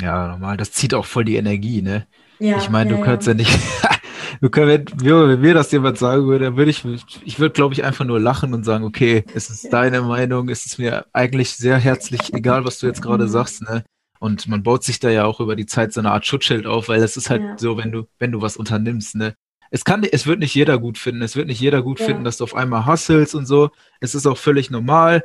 Ja, 0.00 0.28
normal. 0.28 0.56
Das 0.56 0.72
zieht 0.72 0.94
auch 0.94 1.06
voll 1.06 1.24
die 1.24 1.36
Energie, 1.36 1.80
ne? 1.80 2.06
Ja, 2.40 2.58
ich 2.58 2.70
meine, 2.70 2.90
ja, 2.90 2.96
du 2.96 3.02
kannst 3.02 3.26
ja, 3.26 3.32
ja 3.32 3.36
nicht, 3.36 3.58
du 4.40 4.50
könnt, 4.50 4.68
wenn, 5.02 5.28
wenn 5.28 5.40
mir 5.40 5.54
das 5.54 5.70
jemand 5.70 5.98
sagen 5.98 6.26
würde, 6.26 6.46
dann 6.46 6.56
würde 6.56 6.70
ich, 6.70 6.84
ich 7.24 7.38
würde, 7.38 7.52
glaube 7.52 7.74
ich, 7.74 7.84
einfach 7.84 8.04
nur 8.04 8.20
lachen 8.20 8.52
und 8.52 8.64
sagen, 8.64 8.84
okay, 8.84 9.24
es 9.34 9.48
ist 9.48 9.72
deine 9.72 10.02
Meinung, 10.02 10.48
es 10.48 10.66
ist 10.66 10.78
mir 10.78 11.06
eigentlich 11.12 11.50
sehr 11.52 11.78
herzlich 11.78 12.34
egal, 12.34 12.64
was 12.64 12.78
du 12.78 12.86
jetzt 12.86 13.02
gerade 13.02 13.24
mhm. 13.24 13.28
sagst, 13.28 13.62
ne? 13.62 13.84
Und 14.18 14.48
man 14.48 14.62
baut 14.62 14.84
sich 14.84 14.98
da 14.98 15.10
ja 15.10 15.24
auch 15.24 15.40
über 15.40 15.56
die 15.56 15.66
Zeit 15.66 15.92
so 15.92 16.00
eine 16.00 16.12
Art 16.12 16.26
Schutzschild 16.26 16.66
auf, 16.66 16.88
weil 16.88 17.02
es 17.02 17.16
ist 17.16 17.30
halt 17.30 17.42
ja. 17.42 17.58
so, 17.58 17.76
wenn 17.76 17.92
du, 17.92 18.08
wenn 18.18 18.32
du 18.32 18.42
was 18.42 18.56
unternimmst, 18.56 19.14
ne? 19.14 19.34
Es 19.70 19.84
kann, 19.84 20.02
es 20.02 20.26
wird 20.26 20.38
nicht 20.38 20.54
jeder 20.54 20.78
gut 20.78 20.96
finden. 20.96 21.20
Es 21.20 21.36
wird 21.36 21.46
nicht 21.46 21.60
jeder 21.60 21.82
gut 21.82 22.00
ja. 22.00 22.06
finden, 22.06 22.24
dass 22.24 22.38
du 22.38 22.44
auf 22.44 22.54
einmal 22.54 22.86
hustlest 22.86 23.34
und 23.34 23.46
so. 23.46 23.70
Es 24.00 24.14
ist 24.14 24.26
auch 24.26 24.38
völlig 24.38 24.70
normal. 24.70 25.22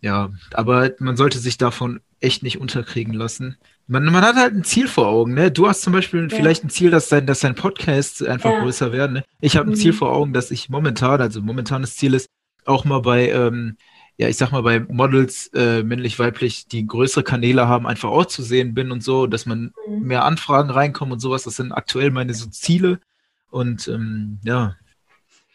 Ja, 0.00 0.30
aber 0.52 0.92
man 0.98 1.16
sollte 1.16 1.38
sich 1.38 1.58
davon 1.58 2.00
echt 2.20 2.42
nicht 2.42 2.60
unterkriegen 2.60 3.14
lassen. 3.14 3.56
Man, 3.86 4.04
man 4.04 4.22
hat 4.22 4.36
halt 4.36 4.54
ein 4.54 4.64
Ziel 4.64 4.88
vor 4.88 5.08
Augen, 5.08 5.34
ne? 5.34 5.50
Du 5.50 5.68
hast 5.68 5.82
zum 5.82 5.92
Beispiel 5.92 6.28
ja. 6.30 6.36
vielleicht 6.36 6.64
ein 6.64 6.70
Ziel, 6.70 6.90
dass 6.90 7.08
dein, 7.08 7.26
dass 7.26 7.40
dein 7.40 7.54
Podcast 7.54 8.24
einfach 8.24 8.60
größer 8.60 8.92
werden. 8.92 9.14
Ne? 9.14 9.24
Ich 9.40 9.56
habe 9.56 9.68
ein 9.68 9.74
mhm. 9.74 9.76
Ziel 9.76 9.92
vor 9.92 10.12
Augen, 10.12 10.32
dass 10.32 10.50
ich 10.50 10.68
momentan, 10.68 11.20
also 11.20 11.40
momentanes 11.40 11.96
Ziel 11.96 12.14
ist, 12.14 12.28
auch 12.64 12.84
mal 12.84 13.00
bei, 13.00 13.30
ähm, 13.30 13.76
ja, 14.22 14.28
ich 14.28 14.36
sag 14.36 14.52
mal, 14.52 14.62
bei 14.62 14.78
Models, 14.80 15.48
äh, 15.48 15.82
männlich, 15.82 16.18
weiblich, 16.20 16.68
die 16.68 16.86
größere 16.86 17.24
Kanäle 17.24 17.66
haben, 17.66 17.88
einfach 17.88 18.10
auch 18.10 18.26
zu 18.26 18.42
sehen 18.42 18.72
bin 18.72 18.92
und 18.92 19.02
so, 19.02 19.26
dass 19.26 19.46
man 19.46 19.72
mhm. 19.88 20.02
mehr 20.06 20.24
Anfragen 20.24 20.70
reinkommen 20.70 21.12
und 21.12 21.18
sowas. 21.18 21.42
Das 21.42 21.56
sind 21.56 21.72
aktuell 21.72 22.10
meine 22.12 22.32
so 22.32 22.48
Ziele. 22.48 23.00
Und 23.50 23.88
ähm, 23.88 24.38
ja, 24.44 24.76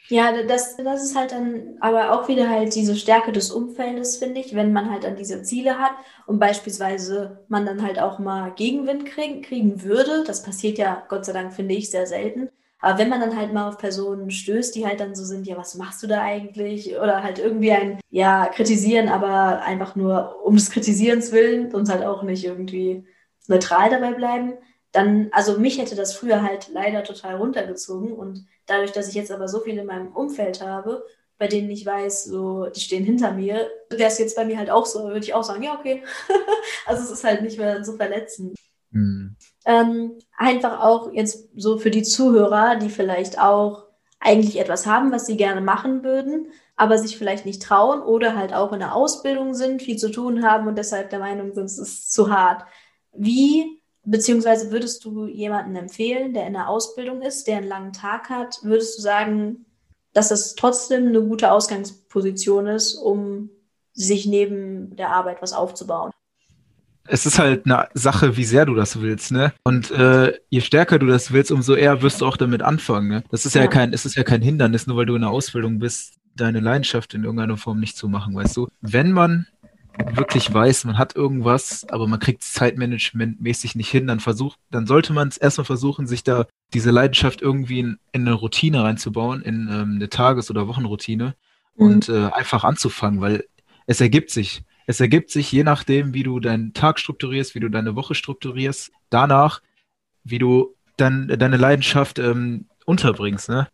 Ja, 0.10 0.44
das, 0.44 0.76
das 0.78 1.04
ist 1.04 1.16
halt 1.16 1.32
dann 1.32 1.78
aber 1.80 2.12
auch 2.12 2.28
wieder 2.28 2.50
halt 2.50 2.76
diese 2.76 2.98
Stärke 2.98 3.32
des 3.32 3.52
Umfeldes, 3.52 4.18
finde 4.18 4.42
ich, 4.42 4.54
wenn 4.54 4.74
man 4.74 4.92
halt 4.92 5.06
dann 5.06 5.16
diese 5.16 5.44
Ziele 5.44 5.80
hat 5.80 5.94
und 6.26 6.40
beispielsweise 6.40 7.46
man 7.48 7.66
dann 7.66 7.82
halt 7.82 8.00
auch 8.00 8.20
mal 8.20 8.52
Gegenwind 8.52 9.06
kriegen, 9.06 9.42
kriegen 9.42 9.82
würde. 9.84 10.26
Das 10.28 10.44
passiert 10.44 10.78
ja 10.78 11.04
Gott 11.08 11.26
sei 11.26 11.34
Dank, 11.34 11.54
finde 11.54 11.76
ich, 11.76 11.90
sehr 11.90 12.06
selten. 12.06 12.50
Aber 12.80 13.00
wenn 13.00 13.10
man 13.10 13.20
dann 13.20 13.36
halt 13.36 13.54
mal 13.54 13.68
auf 13.68 13.78
Personen 13.78 14.30
stößt, 14.30 14.76
die 14.76 14.86
halt 14.86 15.00
dann 15.00 15.16
so 15.16 15.24
sind, 15.24 15.48
ja, 15.48 15.58
was 15.58 15.76
machst 15.76 16.04
du 16.04 16.08
da 16.08 16.22
eigentlich? 16.22 16.96
Oder 16.96 17.24
halt 17.24 17.40
irgendwie 17.40 17.72
ein, 17.72 18.00
ja, 18.10 18.48
kritisieren, 18.48 19.10
aber 19.10 19.64
einfach 19.64 19.96
nur 19.96 20.46
um 20.46 20.56
des 20.56 20.70
Kritisierens 20.70 21.32
willen 21.32 21.74
und 21.74 21.90
halt 21.90 22.04
auch 22.06 22.24
nicht 22.24 22.46
irgendwie 22.46 23.06
neutral 23.48 23.90
dabei 23.90 24.14
bleiben, 24.14 24.54
dann, 24.92 25.30
also 25.32 25.60
mich 25.60 25.80
hätte 25.80 25.96
das 25.96 26.16
früher 26.16 26.42
halt 26.44 26.70
leider 26.72 27.04
total 27.04 27.36
runtergezogen 27.36 28.14
und 28.14 28.46
dadurch, 28.66 28.92
dass 28.92 29.10
ich 29.10 29.16
jetzt 29.16 29.32
aber 29.32 29.48
so 29.48 29.60
viele 29.60 29.82
in 29.82 29.88
meinem 29.88 30.12
Umfeld 30.16 30.62
habe, 30.62 31.06
bei 31.38 31.48
denen 31.48 31.70
ich 31.70 31.86
weiß, 31.86 32.26
so, 32.26 32.66
die 32.68 32.80
stehen 32.80 33.04
hinter 33.06 33.32
mir, 33.32 33.70
wäre 33.90 34.10
es 34.10 34.18
jetzt 34.18 34.36
bei 34.36 34.46
mir 34.46 34.58
halt 34.58 34.70
auch 34.70 34.86
so, 34.86 35.04
würde 35.06 35.20
ich 35.20 35.34
auch 35.34 35.44
sagen, 35.44 35.64
ja, 35.64 35.78
okay. 35.78 36.04
also 36.86 37.04
es 37.04 37.12
ist 37.12 37.24
halt 37.24 37.42
nicht 37.42 37.58
mehr 37.58 37.84
so 37.84 37.94
verletzend. 37.94 38.58
Mhm. 38.92 39.37
Ähm, 39.68 40.18
einfach 40.38 40.80
auch 40.80 41.12
jetzt 41.12 41.50
so 41.56 41.78
für 41.78 41.92
die 41.92 42.04
Zuhörer, 42.04 42.78
die 42.78 42.90
vielleicht 42.90 43.38
auch 43.38 43.84
eigentlich 44.20 44.60
etwas 44.60 44.86
haben, 44.86 45.12
was 45.12 45.26
sie 45.26 45.36
gerne 45.36 45.60
machen 45.60 46.04
würden, 46.04 46.48
aber 46.78 46.98
sich 46.98 47.18
vielleicht 47.18 47.46
nicht 47.46 47.62
trauen 47.62 48.02
oder 48.02 48.36
halt 48.36 48.54
auch 48.54 48.72
in 48.72 48.80
der 48.80 48.96
Ausbildung 48.96 49.54
sind, 49.54 49.82
viel 49.82 49.98
zu 49.98 50.10
tun 50.10 50.46
haben 50.46 50.68
und 50.68 50.78
deshalb 50.78 51.10
der 51.10 51.20
Meinung 51.20 51.54
sind, 51.54 51.66
es 51.66 51.78
ist 51.78 52.14
zu 52.14 52.32
hart. 52.32 52.64
Wie, 53.12 53.82
beziehungsweise 54.04 54.72
würdest 54.72 55.04
du 55.04 55.28
jemanden 55.28 55.76
empfehlen, 55.76 56.34
der 56.34 56.48
in 56.48 56.54
der 56.54 56.70
Ausbildung 56.70 57.22
ist, 57.22 57.46
der 57.48 57.58
einen 57.58 57.68
langen 57.68 57.94
Tag 57.94 58.30
hat, 58.30 58.60
würdest 58.64 58.98
du 58.98 59.02
sagen, 59.02 59.66
dass 60.14 60.30
das 60.30 60.56
trotzdem 60.56 61.08
eine 61.08 61.22
gute 61.22 61.52
Ausgangsposition 61.52 62.68
ist, 62.68 62.96
um 62.96 63.50
sich 63.92 64.26
neben 64.26 64.96
der 64.96 65.10
Arbeit 65.10 65.42
was 65.42 65.52
aufzubauen? 65.52 66.12
Es 67.08 67.26
ist 67.26 67.40
halt 67.40 67.66
eine 67.66 67.88
Sache, 67.94 68.38
wie 68.38 68.44
sehr 68.44 68.66
du 68.66 68.76
das 68.76 69.02
willst, 69.02 69.32
ne? 69.32 69.54
Und 69.64 69.92
äh, 69.92 70.34
je 70.50 70.62
stärker 70.62 71.00
du 71.00 71.08
das 71.08 71.32
willst, 71.32 71.52
umso 71.52 71.76
eher 71.76 72.02
wirst 72.02 72.22
du 72.22 72.26
auch 72.26 72.38
damit 72.38 72.62
anfangen, 72.62 73.08
ne? 73.08 73.24
Das 73.32 73.46
ist 73.46 73.56
ja, 73.56 73.62
ja 73.62 73.68
kein, 73.68 73.94
es 73.94 74.06
ist 74.06 74.16
ja 74.16 74.24
kein 74.24 74.42
Hindernis, 74.42 74.88
nur 74.88 74.98
weil 74.98 75.06
du 75.06 75.16
in 75.16 75.22
der 75.22 75.30
Ausbildung 75.30 75.80
bist, 75.80 76.16
deine 76.36 76.60
Leidenschaft 76.60 77.14
in 77.14 77.24
irgendeiner 77.24 77.58
Form 77.58 77.80
nicht 77.80 77.98
zu 77.98 78.08
machen, 78.08 78.36
weißt 78.36 78.56
du? 78.58 78.68
Wenn 78.82 79.12
man 79.12 79.48
wirklich 80.14 80.54
weiß, 80.54 80.86
man 80.86 80.98
hat 80.98 81.16
irgendwas, 81.16 81.88
aber 81.90 82.08
man 82.08 82.20
kriegt 82.20 82.44
es 82.44 82.54
zeitmanagementmäßig 82.54 83.76
nicht 83.76 83.90
hin, 83.90 84.08
dann 84.08 84.20
versucht, 84.20 84.60
dann 84.70 84.86
sollte 84.86 85.14
man 85.14 85.28
es 85.28 85.38
erstmal 85.38 85.66
versuchen, 85.66 86.06
sich 86.08 86.24
da 86.24 86.46
diese 86.74 86.92
Leidenschaft 86.92 87.42
irgendwie 87.42 87.80
in, 87.80 87.98
in 88.12 88.22
eine 88.22 88.34
Routine 88.34 88.84
reinzubauen, 88.84 89.42
in 89.42 89.68
ähm, 89.72 89.94
eine 89.96 90.10
Tages- 90.10 90.52
oder 90.52 90.68
Wochenroutine 90.68 91.36
mhm. 91.76 91.86
und 91.86 92.10
äh, 92.10 92.30
einfach 92.32 92.64
anzufangen, 92.64 93.22
weil 93.22 93.46
es 93.88 94.02
ergibt 94.02 94.30
sich 94.30 94.64
es 94.88 95.02
ergibt 95.02 95.30
sich 95.30 95.52
je 95.52 95.64
nachdem, 95.64 96.14
wie 96.14 96.24
du 96.24 96.40
deinen 96.40 96.74
Tag 96.74 96.98
strukturierst, 96.98 97.54
wie 97.54 97.60
du 97.60 97.70
deine 97.70 97.96
Woche 97.96 98.16
strukturierst, 98.16 98.92
danach, 99.10 99.62
wie 100.24 100.40
du 100.40 100.76
dann 100.96 101.28
deine 101.28 101.58
Leidenschaft 101.58 102.18
ähm, 102.18 102.66
unterbringst, 102.86 103.50
ne? 103.50 103.68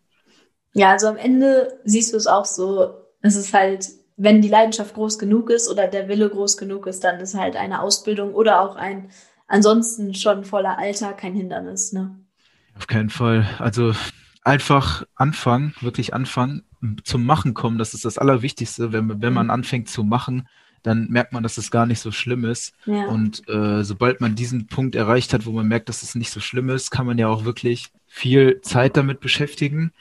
Ja, 0.73 0.91
also 0.91 1.07
am 1.07 1.17
Ende 1.17 1.79
siehst 1.85 2.13
du 2.13 2.17
es 2.17 2.25
auch 2.25 2.45
so, 2.45 2.95
es 3.21 3.35
ist 3.35 3.53
halt, 3.53 3.89
wenn 4.17 4.41
die 4.41 4.49
Leidenschaft 4.49 4.95
groß 4.95 5.19
genug 5.19 5.51
ist 5.51 5.69
oder 5.69 5.87
der 5.87 6.07
Wille 6.07 6.29
groß 6.29 6.57
genug 6.57 6.87
ist, 6.87 7.03
dann 7.03 7.19
ist 7.19 7.35
halt 7.35 7.55
eine 7.55 7.81
Ausbildung 7.81 8.33
oder 8.33 8.61
auch 8.61 8.75
ein 8.75 9.09
ansonsten 9.47 10.15
schon 10.15 10.43
voller 10.43 10.79
Alter 10.79 11.13
kein 11.13 11.35
Hindernis, 11.35 11.93
ne? 11.93 12.19
Auf 12.75 12.87
keinen 12.87 13.11
Fall. 13.11 13.47
Also 13.59 13.93
einfach 14.43 15.05
anfangen, 15.13 15.75
wirklich 15.81 16.15
anfangen, 16.15 16.63
zum 17.03 17.23
Machen 17.23 17.53
kommen, 17.53 17.77
das 17.77 17.93
ist 17.93 18.03
das 18.03 18.17
Allerwichtigste, 18.17 18.91
wenn, 18.91 19.21
wenn 19.21 19.33
man 19.33 19.51
anfängt 19.51 19.89
zu 19.89 20.03
machen, 20.03 20.47
dann 20.83 21.07
merkt 21.09 21.33
man, 21.33 21.43
dass 21.43 21.57
es 21.57 21.71
gar 21.71 21.85
nicht 21.85 21.99
so 21.99 22.11
schlimm 22.11 22.45
ist. 22.45 22.73
Ja. 22.85 23.05
Und 23.05 23.47
äh, 23.49 23.83
sobald 23.83 24.21
man 24.21 24.35
diesen 24.35 24.67
Punkt 24.67 24.95
erreicht 24.95 25.33
hat, 25.33 25.45
wo 25.45 25.51
man 25.51 25.67
merkt, 25.67 25.89
dass 25.89 26.03
es 26.03 26.13
nicht 26.13 26.29
so 26.29 26.39
schlimm 26.39 26.69
ist, 26.69 26.91
kann 26.91 27.05
man 27.05 27.17
ja 27.17 27.27
auch 27.27 27.45
wirklich 27.45 27.89
viel 28.05 28.61
Zeit 28.61 28.97
damit 28.97 29.21
beschäftigen. 29.21 29.91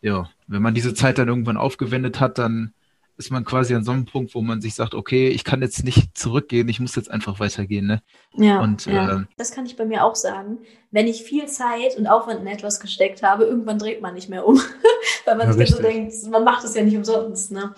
Ja, 0.00 0.30
wenn 0.46 0.62
man 0.62 0.74
diese 0.74 0.94
Zeit 0.94 1.18
dann 1.18 1.28
irgendwann 1.28 1.58
aufgewendet 1.58 2.20
hat, 2.20 2.38
dann 2.38 2.72
ist 3.20 3.30
man 3.30 3.44
quasi 3.44 3.74
an 3.74 3.84
so 3.84 3.92
einem 3.92 4.06
Punkt, 4.06 4.34
wo 4.34 4.40
man 4.40 4.62
sich 4.62 4.74
sagt, 4.74 4.94
okay, 4.94 5.28
ich 5.28 5.44
kann 5.44 5.60
jetzt 5.60 5.84
nicht 5.84 6.16
zurückgehen, 6.16 6.70
ich 6.70 6.80
muss 6.80 6.96
jetzt 6.96 7.10
einfach 7.10 7.38
weitergehen. 7.38 7.86
Ne? 7.86 8.02
Ja, 8.34 8.62
und, 8.62 8.86
ja. 8.86 9.18
Äh, 9.18 9.24
das 9.36 9.52
kann 9.52 9.66
ich 9.66 9.76
bei 9.76 9.84
mir 9.84 10.04
auch 10.04 10.16
sagen. 10.16 10.58
Wenn 10.90 11.06
ich 11.06 11.22
viel 11.22 11.46
Zeit 11.46 11.98
und 11.98 12.06
Aufwand 12.06 12.40
in 12.40 12.46
etwas 12.46 12.80
gesteckt 12.80 13.22
habe, 13.22 13.44
irgendwann 13.44 13.78
dreht 13.78 14.00
man 14.00 14.14
nicht 14.14 14.30
mehr 14.30 14.46
um, 14.46 14.58
weil 15.26 15.36
man 15.36 15.48
ja, 15.48 15.52
sich 15.52 15.70
so 15.70 15.82
denkt, 15.82 16.14
man 16.30 16.44
macht 16.44 16.64
es 16.64 16.74
ja 16.74 16.82
nicht 16.82 16.96
umsonst. 16.96 17.52
Ne? 17.52 17.74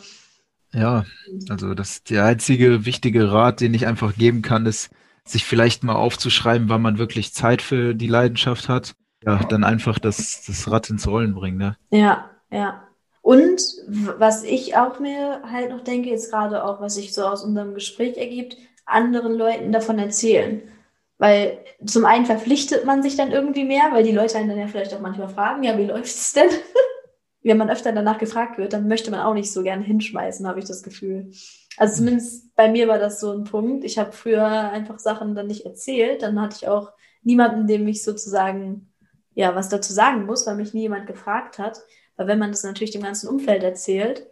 Ja, 0.75 1.05
also 1.49 1.75
das 1.75 2.03
der 2.05 2.25
einzige 2.25 2.85
wichtige 2.87 3.31
Rat, 3.31 3.61
den 3.61 3.75
ich 3.75 3.87
einfach 3.87 4.15
geben 4.15 4.43
kann, 4.43 4.67
ist, 4.67 4.91
sich 5.25 5.45
vielleicht 5.45 5.85
mal 5.85 5.95
aufzuschreiben, 5.95 6.69
wann 6.69 6.83
man 6.83 6.99
wirklich 6.99 7.33
Zeit 7.33 7.63
für 7.63 7.95
die 7.95 8.09
Leidenschaft 8.09 8.69
hat. 8.69 8.95
Ja, 9.25 9.39
dann 9.45 9.63
einfach 9.63 10.01
das, 10.01 10.45
das 10.47 10.69
Rad 10.69 10.91
ins 10.91 11.07
Rollen 11.07 11.35
bringen, 11.35 11.59
ne? 11.59 11.77
Ja, 11.91 12.31
ja. 12.51 12.83
Und 13.21 13.63
was 13.87 14.43
ich 14.43 14.77
auch 14.77 14.99
mir 14.99 15.43
halt 15.49 15.71
noch 15.71 15.85
denke, 15.85 16.11
jetzt 16.11 16.33
gerade 16.33 16.65
auch, 16.65 16.81
was 16.81 16.97
sich 16.97 17.15
so 17.15 17.25
aus 17.25 17.45
unserem 17.45 17.75
Gespräch 17.75 18.17
ergibt, 18.17 18.57
anderen 18.85 19.35
Leuten 19.35 19.71
davon 19.71 20.01
erzählen. 20.01 20.61
Weil 21.19 21.59
zum 21.87 22.05
einen 22.05 22.27
verpflichtet 22.27 22.85
man 22.85 23.01
sich 23.05 23.15
dann 23.15 23.31
irgendwie 23.31 23.63
mehr, 23.63 23.91
weil 23.93 24.03
die 24.03 24.11
Leute 24.11 24.39
einen 24.39 24.49
dann 24.49 24.59
ja 24.59 24.67
vielleicht 24.67 24.93
auch 24.93 25.01
manchmal 25.01 25.29
fragen, 25.29 25.63
ja, 25.63 25.79
wie 25.79 25.85
läuft 25.85 26.07
es 26.07 26.33
denn? 26.33 26.51
wenn 27.43 27.59
man 27.59 27.71
öfter 27.71 27.93
danach 27.93 28.19
gefragt 28.19 28.59
wird, 28.59 28.73
dann 28.73 28.89
möchte 28.89 29.11
man 29.11 29.21
auch 29.21 29.35
nicht 29.35 29.53
so 29.53 29.63
gern 29.63 29.83
hinschmeißen, 29.83 30.47
habe 30.47 30.61
ich 30.61 30.65
das 30.65 30.83
Gefühl. 30.83 31.33
Also 31.77 31.97
zumindest 31.97 32.55
bei 32.55 32.71
mir 32.71 32.87
war 32.89 32.99
das 32.99 33.21
so 33.21 33.33
ein 33.33 33.45
Punkt. 33.45 33.85
Ich 33.85 33.99
habe 33.99 34.13
früher 34.13 34.47
einfach 34.47 34.99
Sachen 34.99 35.35
dann 35.35 35.47
nicht 35.47 35.65
erzählt. 35.65 36.23
Dann 36.23 36.41
hatte 36.41 36.57
ich 36.61 36.69
auch 36.69 36.93
niemanden, 37.23 37.67
dem 37.67 37.87
ich 37.89 38.05
sozusagen 38.05 38.93
ja 39.35 39.55
was 39.55 39.69
dazu 39.69 39.93
sagen 39.93 40.27
muss, 40.27 40.47
weil 40.47 40.57
mich 40.57 40.75
nie 40.75 40.83
jemand 40.83 41.07
gefragt 41.07 41.59
hat. 41.59 41.81
Weil 42.17 42.27
wenn 42.27 42.39
man 42.39 42.51
das 42.51 42.63
natürlich 42.63 42.91
dem 42.91 43.03
ganzen 43.03 43.29
Umfeld 43.29 43.63
erzählt, 43.63 44.27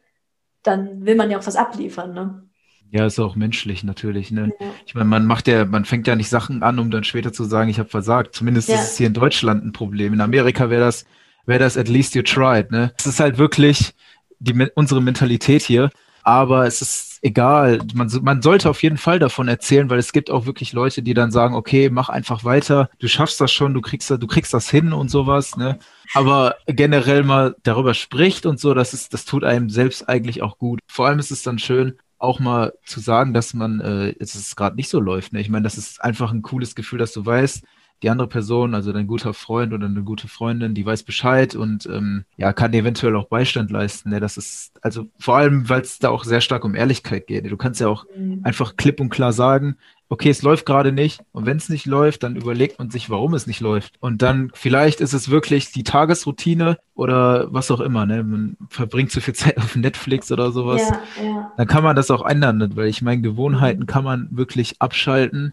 dann 0.62 1.06
will 1.06 1.14
man 1.14 1.30
ja 1.30 1.38
auch 1.38 1.46
was 1.46 1.56
abliefern, 1.56 2.12
ne? 2.12 2.46
Ja, 2.92 3.06
ist 3.06 3.20
auch 3.20 3.36
menschlich 3.36 3.84
natürlich. 3.84 4.32
Ne? 4.32 4.52
Ja. 4.58 4.66
Ich 4.84 4.96
meine, 4.96 5.06
man 5.06 5.24
macht 5.24 5.46
ja, 5.46 5.64
man 5.64 5.84
fängt 5.84 6.08
ja 6.08 6.16
nicht 6.16 6.28
Sachen 6.28 6.64
an, 6.64 6.80
um 6.80 6.90
dann 6.90 7.04
später 7.04 7.32
zu 7.32 7.44
sagen, 7.44 7.70
ich 7.70 7.78
habe 7.78 7.88
versagt. 7.88 8.34
Zumindest 8.34 8.68
ja. 8.68 8.74
ist 8.74 8.90
es 8.90 8.96
hier 8.96 9.06
in 9.06 9.14
Deutschland 9.14 9.64
ein 9.64 9.72
Problem. 9.72 10.12
In 10.12 10.20
Amerika 10.20 10.70
wäre 10.70 10.82
das 10.82 11.06
wäre 11.50 11.58
das 11.60 11.76
at 11.76 11.88
least 11.88 12.14
you 12.14 12.22
tried. 12.22 12.70
Ne? 12.70 12.94
Es 12.98 13.06
ist 13.06 13.20
halt 13.20 13.36
wirklich 13.36 13.92
die, 14.38 14.54
unsere 14.74 15.02
Mentalität 15.02 15.62
hier. 15.62 15.90
Aber 16.22 16.66
es 16.66 16.80
ist 16.80 17.18
egal. 17.22 17.80
Man, 17.94 18.10
man 18.22 18.42
sollte 18.42 18.68
auf 18.70 18.82
jeden 18.82 18.98
Fall 18.98 19.18
davon 19.18 19.48
erzählen, 19.48 19.90
weil 19.90 19.98
es 19.98 20.12
gibt 20.12 20.30
auch 20.30 20.46
wirklich 20.46 20.72
Leute, 20.72 21.02
die 21.02 21.14
dann 21.14 21.30
sagen, 21.30 21.54
okay, 21.54 21.90
mach 21.90 22.08
einfach 22.08 22.44
weiter, 22.44 22.90
du 22.98 23.08
schaffst 23.08 23.40
das 23.40 23.52
schon, 23.52 23.74
du 23.74 23.80
kriegst, 23.80 24.10
du 24.10 24.26
kriegst 24.26 24.54
das 24.54 24.70
hin 24.70 24.92
und 24.92 25.10
sowas, 25.10 25.56
ne? 25.56 25.78
Aber 26.14 26.56
generell 26.66 27.22
mal 27.22 27.56
darüber 27.62 27.94
spricht 27.94 28.46
und 28.46 28.58
so, 28.58 28.74
das 28.74 28.94
ist, 28.94 29.14
das 29.14 29.24
tut 29.24 29.44
einem 29.44 29.70
selbst 29.70 30.08
eigentlich 30.08 30.42
auch 30.42 30.58
gut. 30.58 30.80
Vor 30.86 31.06
allem 31.06 31.18
ist 31.18 31.30
es 31.30 31.42
dann 31.42 31.58
schön, 31.58 31.96
auch 32.18 32.38
mal 32.38 32.74
zu 32.84 33.00
sagen, 33.00 33.32
dass 33.32 33.54
man, 33.54 33.80
äh, 33.80 34.14
es 34.18 34.56
gerade 34.56 34.76
nicht 34.76 34.88
so 34.88 35.00
läuft. 35.00 35.32
Ne? 35.32 35.40
Ich 35.40 35.48
meine, 35.48 35.62
das 35.62 35.78
ist 35.78 36.02
einfach 36.02 36.32
ein 36.32 36.42
cooles 36.42 36.74
Gefühl, 36.74 36.98
dass 36.98 37.12
du 37.12 37.24
weißt, 37.24 37.64
die 38.02 38.10
andere 38.10 38.28
Person, 38.28 38.74
also 38.74 38.92
dein 38.92 39.06
guter 39.06 39.34
Freund 39.34 39.72
oder 39.72 39.86
eine 39.86 40.02
gute 40.02 40.28
Freundin, 40.28 40.74
die 40.74 40.86
weiß 40.86 41.02
Bescheid 41.02 41.54
und 41.54 41.86
ähm, 41.86 42.24
ja, 42.36 42.52
kann 42.52 42.72
dir 42.72 42.78
eventuell 42.78 43.16
auch 43.16 43.28
Beistand 43.28 43.70
leisten. 43.70 44.10
Ne? 44.10 44.20
Das 44.20 44.36
ist, 44.36 44.72
also 44.82 45.06
vor 45.18 45.36
allem, 45.36 45.68
weil 45.68 45.82
es 45.82 45.98
da 45.98 46.08
auch 46.10 46.24
sehr 46.24 46.40
stark 46.40 46.64
um 46.64 46.74
Ehrlichkeit 46.74 47.26
geht. 47.26 47.50
Du 47.50 47.56
kannst 47.56 47.80
ja 47.80 47.88
auch 47.88 48.06
mhm. 48.16 48.40
einfach 48.42 48.76
klipp 48.76 49.00
und 49.00 49.10
klar 49.10 49.32
sagen, 49.32 49.76
okay, 50.10 50.28
es 50.28 50.42
läuft 50.42 50.66
gerade 50.66 50.92
nicht. 50.92 51.22
Und 51.32 51.46
wenn 51.46 51.56
es 51.56 51.68
nicht 51.68 51.86
läuft, 51.86 52.24
dann 52.24 52.36
überlegt 52.36 52.78
man 52.78 52.90
sich, 52.90 53.08
warum 53.10 53.32
es 53.32 53.46
nicht 53.46 53.60
läuft. 53.60 53.94
Und 54.00 54.22
dann 54.22 54.50
vielleicht 54.54 55.00
ist 55.00 55.12
es 55.12 55.30
wirklich 55.30 55.70
die 55.70 55.84
Tagesroutine 55.84 56.78
oder 56.94 57.52
was 57.54 57.70
auch 57.70 57.80
immer. 57.80 58.06
Ne? 58.06 58.24
Man 58.24 58.56
verbringt 58.68 59.12
zu 59.12 59.20
viel 59.20 59.34
Zeit 59.34 59.56
auf 59.56 59.76
Netflix 59.76 60.32
oder 60.32 60.50
sowas. 60.50 60.82
Ja, 61.16 61.24
ja. 61.24 61.52
Dann 61.56 61.66
kann 61.68 61.84
man 61.84 61.96
das 61.96 62.10
auch 62.10 62.26
ändern, 62.26 62.58
ne? 62.58 62.70
weil 62.74 62.88
ich 62.88 63.02
meine, 63.02 63.22
Gewohnheiten 63.22 63.86
kann 63.86 64.04
man 64.04 64.28
wirklich 64.32 64.82
abschalten 64.82 65.52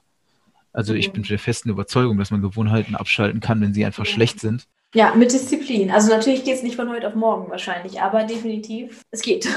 also 0.78 0.94
ich 0.94 1.08
mhm. 1.10 1.14
bin 1.14 1.24
der 1.24 1.40
festen 1.40 1.70
Überzeugung, 1.70 2.20
dass 2.20 2.30
man 2.30 2.44
Gewohnheiten 2.44 2.96
abschalten 2.96 3.40
kann, 3.40 3.60
wenn 3.62 3.74
sie 3.74 3.84
einfach 3.84 4.06
ja. 4.06 4.12
schlecht 4.12 4.40
sind. 4.40 4.68
Ja, 4.94 5.16
mit 5.16 5.34
Disziplin. 5.34 5.90
Also 5.90 6.10
natürlich 6.10 6.44
geht 6.44 6.54
es 6.54 6.64
nicht 6.64 6.76
von 6.76 6.90
heute 6.90 7.08
auf 7.08 7.16
morgen 7.16 7.50
wahrscheinlich, 7.50 8.00
aber 8.00 8.26
definitiv, 8.26 9.02
es 9.10 9.24
geht. 9.24 9.50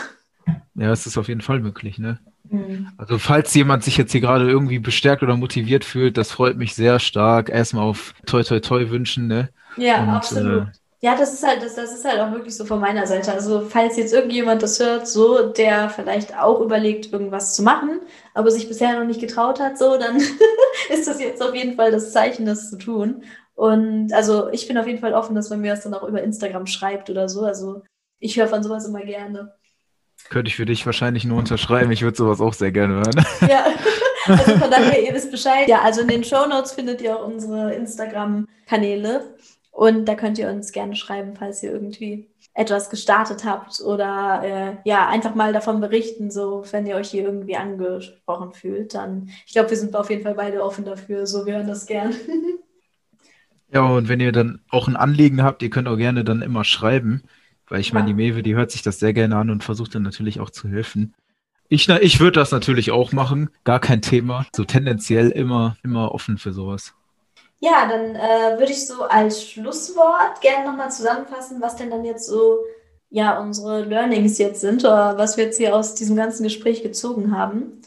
Ja, 0.74 0.90
es 0.90 1.06
ist 1.06 1.18
auf 1.18 1.28
jeden 1.28 1.42
Fall 1.42 1.60
möglich, 1.60 1.98
ne? 1.98 2.20
Mhm. 2.48 2.88
Also 2.96 3.18
falls 3.18 3.52
jemand 3.54 3.84
sich 3.84 3.98
jetzt 3.98 4.12
hier 4.12 4.22
gerade 4.22 4.48
irgendwie 4.48 4.78
bestärkt 4.78 5.22
oder 5.22 5.36
motiviert 5.36 5.84
fühlt, 5.84 6.16
das 6.16 6.32
freut 6.32 6.56
mich 6.56 6.74
sehr 6.74 6.98
stark. 6.98 7.50
Erstmal 7.50 7.84
auf 7.84 8.14
toi 8.24 8.42
toi 8.42 8.60
toi 8.60 8.88
wünschen, 8.88 9.26
ne? 9.26 9.50
Ja, 9.76 10.02
Und, 10.02 10.08
absolut. 10.08 10.68
Äh, 10.68 10.72
ja, 11.02 11.16
das 11.16 11.32
ist 11.32 11.46
halt, 11.46 11.62
das, 11.62 11.74
das 11.74 11.94
ist 11.94 12.04
halt 12.04 12.20
auch 12.20 12.30
wirklich 12.32 12.54
so 12.54 12.66
von 12.66 12.78
meiner 12.78 13.06
Seite. 13.06 13.32
Also, 13.32 13.62
falls 13.62 13.96
jetzt 13.96 14.12
irgendjemand 14.12 14.62
das 14.62 14.78
hört, 14.80 15.08
so, 15.08 15.48
der 15.48 15.88
vielleicht 15.88 16.36
auch 16.36 16.60
überlegt, 16.60 17.10
irgendwas 17.12 17.54
zu 17.54 17.62
machen, 17.62 18.00
aber 18.34 18.50
sich 18.50 18.68
bisher 18.68 18.98
noch 18.98 19.06
nicht 19.06 19.20
getraut 19.20 19.60
hat, 19.60 19.78
so, 19.78 19.96
dann 19.98 20.16
ist 20.90 21.08
das 21.08 21.20
jetzt 21.20 21.42
auf 21.42 21.54
jeden 21.54 21.76
Fall 21.76 21.90
das 21.90 22.12
Zeichen, 22.12 22.44
das 22.44 22.68
zu 22.68 22.76
tun. 22.76 23.24
Und 23.54 24.12
also 24.12 24.50
ich 24.50 24.68
bin 24.68 24.78
auf 24.78 24.86
jeden 24.86 25.00
Fall 25.00 25.14
offen, 25.14 25.34
dass 25.34 25.50
man 25.50 25.60
mir 25.60 25.72
das 25.72 25.82
dann 25.82 25.94
auch 25.94 26.06
über 26.06 26.22
Instagram 26.22 26.66
schreibt 26.66 27.10
oder 27.10 27.28
so. 27.28 27.42
Also 27.42 27.82
Ich 28.18 28.38
höre 28.38 28.48
von 28.48 28.62
sowas 28.62 28.86
immer 28.86 29.00
gerne. 29.00 29.54
Könnte 30.28 30.48
ich 30.48 30.56
für 30.56 30.66
dich 30.66 30.84
wahrscheinlich 30.86 31.24
nur 31.24 31.38
unterschreiben. 31.38 31.90
Ich 31.92 32.02
würde 32.02 32.16
sowas 32.16 32.40
auch 32.40 32.54
sehr 32.54 32.72
gerne 32.72 32.94
hören. 32.94 33.24
Ja, 33.48 33.66
also 34.26 34.56
von 34.58 34.70
daher, 34.70 35.02
ihr 35.02 35.14
wisst 35.14 35.30
Bescheid. 35.30 35.66
Ja, 35.66 35.80
also 35.80 36.02
in 36.02 36.08
den 36.08 36.24
Show 36.24 36.46
Notes 36.46 36.72
findet 36.72 37.00
ihr 37.00 37.16
auch 37.16 37.26
unsere 37.26 37.74
Instagram-Kanäle. 37.74 39.34
Und 39.70 40.06
da 40.06 40.14
könnt 40.14 40.38
ihr 40.38 40.48
uns 40.50 40.72
gerne 40.72 40.96
schreiben, 40.96 41.34
falls 41.36 41.62
ihr 41.62 41.72
irgendwie 41.72 42.28
etwas 42.54 42.90
gestartet 42.90 43.44
habt 43.44 43.80
oder 43.80 44.42
äh, 44.42 44.76
ja, 44.88 45.08
einfach 45.08 45.34
mal 45.34 45.52
davon 45.52 45.80
berichten, 45.80 46.30
so 46.30 46.64
wenn 46.72 46.86
ihr 46.86 46.96
euch 46.96 47.10
hier 47.10 47.24
irgendwie 47.24 47.56
angesprochen 47.56 48.52
fühlt, 48.52 48.94
dann 48.94 49.30
ich 49.46 49.52
glaube, 49.52 49.70
wir 49.70 49.76
sind 49.76 49.94
auf 49.94 50.10
jeden 50.10 50.22
Fall 50.22 50.34
beide 50.34 50.62
offen 50.62 50.84
dafür, 50.84 51.26
so 51.26 51.46
wir 51.46 51.54
hören 51.54 51.68
das 51.68 51.86
gern. 51.86 52.12
ja, 53.72 53.82
und 53.82 54.08
wenn 54.08 54.20
ihr 54.20 54.32
dann 54.32 54.60
auch 54.68 54.88
ein 54.88 54.96
Anliegen 54.96 55.42
habt, 55.42 55.62
ihr 55.62 55.70
könnt 55.70 55.88
auch 55.88 55.96
gerne 55.96 56.24
dann 56.24 56.42
immer 56.42 56.64
schreiben, 56.64 57.22
weil 57.68 57.80
ich 57.80 57.92
meine, 57.92 58.08
die 58.08 58.14
Mewe, 58.14 58.42
die 58.42 58.56
hört 58.56 58.72
sich 58.72 58.82
das 58.82 58.98
sehr 58.98 59.12
gerne 59.12 59.36
an 59.36 59.48
und 59.48 59.62
versucht 59.62 59.94
dann 59.94 60.02
natürlich 60.02 60.40
auch 60.40 60.50
zu 60.50 60.68
helfen. 60.68 61.14
Ich, 61.68 61.88
ich 61.88 62.18
würde 62.18 62.40
das 62.40 62.50
natürlich 62.50 62.90
auch 62.90 63.12
machen, 63.12 63.50
gar 63.62 63.78
kein 63.78 64.02
Thema. 64.02 64.44
So 64.54 64.64
tendenziell 64.64 65.30
immer, 65.30 65.76
immer 65.84 66.12
offen 66.12 66.36
für 66.36 66.52
sowas. 66.52 66.94
Ja, 67.60 67.86
dann 67.88 68.16
äh, 68.16 68.58
würde 68.58 68.72
ich 68.72 68.86
so 68.86 69.02
als 69.04 69.44
Schlusswort 69.44 70.40
gerne 70.40 70.66
nochmal 70.66 70.90
zusammenfassen, 70.90 71.60
was 71.60 71.76
denn 71.76 71.90
dann 71.90 72.04
jetzt 72.04 72.26
so 72.26 72.58
ja 73.10 73.38
unsere 73.40 73.82
Learnings 73.82 74.38
jetzt 74.38 74.60
sind 74.62 74.82
oder 74.84 75.18
was 75.18 75.36
wir 75.36 75.44
jetzt 75.44 75.58
hier 75.58 75.76
aus 75.76 75.94
diesem 75.94 76.16
ganzen 76.16 76.44
Gespräch 76.44 76.82
gezogen 76.82 77.36
haben. 77.36 77.82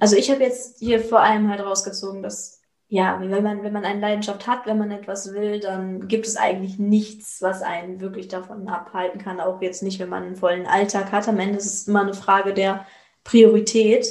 Also 0.00 0.16
ich 0.16 0.30
habe 0.30 0.42
jetzt 0.42 0.78
hier 0.78 1.00
vor 1.00 1.20
allem 1.20 1.50
halt 1.50 1.60
rausgezogen, 1.60 2.22
dass 2.22 2.62
ja, 2.88 3.18
wenn 3.20 3.42
man, 3.42 3.62
wenn 3.62 3.72
man 3.72 3.84
eine 3.84 4.00
Leidenschaft 4.00 4.46
hat, 4.46 4.66
wenn 4.66 4.78
man 4.78 4.90
etwas 4.90 5.32
will, 5.32 5.58
dann 5.58 6.06
gibt 6.06 6.26
es 6.26 6.36
eigentlich 6.36 6.78
nichts, 6.78 7.42
was 7.42 7.62
einen 7.62 8.00
wirklich 8.00 8.28
davon 8.28 8.68
abhalten 8.68 9.20
kann. 9.20 9.40
Auch 9.40 9.60
jetzt 9.62 9.82
nicht, 9.82 9.98
wenn 9.98 10.10
man 10.10 10.22
einen 10.22 10.36
vollen 10.36 10.66
Alltag 10.66 11.10
hat. 11.10 11.26
Am 11.28 11.40
Ende 11.40 11.58
ist 11.58 11.66
es 11.66 11.88
immer 11.88 12.02
eine 12.02 12.14
Frage 12.14 12.54
der 12.54 12.86
Priorität. 13.24 14.06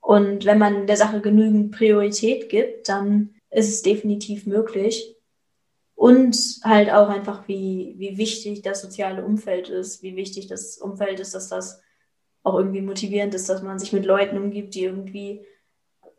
Und 0.00 0.44
wenn 0.44 0.58
man 0.58 0.86
der 0.86 0.96
Sache 0.96 1.20
genügend 1.20 1.72
Priorität 1.72 2.48
gibt, 2.48 2.88
dann 2.88 3.35
ist 3.56 3.70
es 3.70 3.82
definitiv 3.82 4.46
möglich. 4.46 5.14
Und 5.94 6.36
halt 6.62 6.90
auch 6.90 7.08
einfach, 7.08 7.48
wie, 7.48 7.94
wie 7.96 8.18
wichtig 8.18 8.60
das 8.60 8.82
soziale 8.82 9.24
Umfeld 9.24 9.70
ist, 9.70 10.02
wie 10.02 10.14
wichtig 10.14 10.46
das 10.46 10.76
Umfeld 10.76 11.20
ist, 11.20 11.34
dass 11.34 11.48
das 11.48 11.80
auch 12.42 12.58
irgendwie 12.58 12.82
motivierend 12.82 13.34
ist, 13.34 13.48
dass 13.48 13.62
man 13.62 13.78
sich 13.78 13.94
mit 13.94 14.04
Leuten 14.04 14.36
umgibt, 14.36 14.74
die 14.74 14.84
irgendwie 14.84 15.40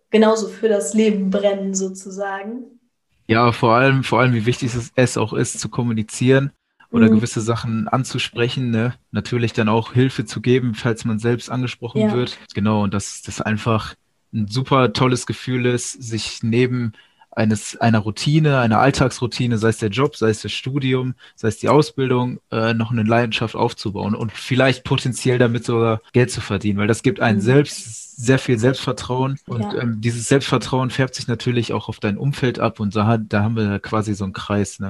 genauso 0.10 0.47
für 0.47 0.67
das 0.67 0.95
Leben 0.95 1.30
brennen, 1.30 1.76
sozusagen. 1.76 2.80
Ja, 3.28 3.52
vor 3.52 3.73
allem, 3.73 4.04
vor 4.04 4.19
allem, 4.19 4.34
wie 4.34 4.47
wichtig 4.47 4.71
es 4.95 5.17
auch 5.17 5.34
ist, 5.34 5.60
zu 5.60 5.69
kommunizieren 5.69 6.52
oder 6.89 7.08
mhm. 7.08 7.15
gewisse 7.17 7.41
Sachen 7.41 7.88
anzusprechen, 7.88 8.71
ne? 8.71 8.95
natürlich 9.12 9.54
dann 9.54 9.69
auch 9.69 9.93
Hilfe 9.93 10.26
zu 10.26 10.41
geben, 10.41 10.73
falls 10.73 11.06
man 11.06 11.19
selbst 11.19 11.52
angesprochen 11.52 12.02
ja. 12.02 12.13
wird. 12.13 12.39
Genau, 12.56 12.82
und 12.82 12.95
dass 12.95 13.21
das 13.21 13.41
einfach 13.41 13.93
ein 14.34 14.47
super 14.47 14.91
tolles 14.91 15.28
Gefühl 15.28 15.67
ist, 15.67 15.91
sich 15.91 16.41
neben 16.41 16.93
eines, 17.38 17.80
einer 17.80 18.00
Routine, 18.00 18.60
einer 18.60 18.80
Alltagsroutine, 18.80 19.58
sei 19.58 19.69
es 19.69 19.78
der 19.78 19.89
Job, 19.89 20.15
sei 20.15 20.30
es 20.30 20.41
das 20.41 20.52
Studium, 20.52 21.13
sei 21.36 21.50
es 21.50 21.60
die 21.60 21.69
Ausbildung, 21.69 22.39
äh, 22.52 22.73
noch 22.73 22.91
eine 22.91 23.04
Leidenschaft 23.04 23.56
aufzubauen 23.56 24.15
und 24.15 24.32
vielleicht 24.32 24.84
potenziell 24.84 25.38
damit 25.38 25.63
sogar 25.63 26.02
Geld 26.13 26.32
zu 26.32 26.41
verdienen, 26.41 26.80
weil 26.80 26.88
das 26.88 27.04
gibt 27.04 27.19
einen 27.19 27.38
mhm. 27.38 27.43
selbst 27.43 28.17
sehr 28.17 28.39
viel 28.39 28.58
Selbstvertrauen 28.58 29.38
und 29.45 29.62
ja. 29.62 29.76
ähm, 29.76 30.02
dieses 30.02 30.28
Selbstvertrauen 30.28 30.89
färbt 30.89 31.13
sich 31.13 31.28
natürlich 31.28 31.73
auch 31.73 31.88
auf 31.89 32.00
dein 32.00 32.17
Umfeld 32.17 32.58
ab 32.58 32.80
und 32.80 32.95
da, 32.95 33.17
da 33.17 33.43
haben 33.43 33.56
wir 33.56 33.80
quasi 33.80 34.15
so 34.15 34.23
einen 34.23 34.34
Kreis. 34.34 34.80
Ne? 34.80 34.89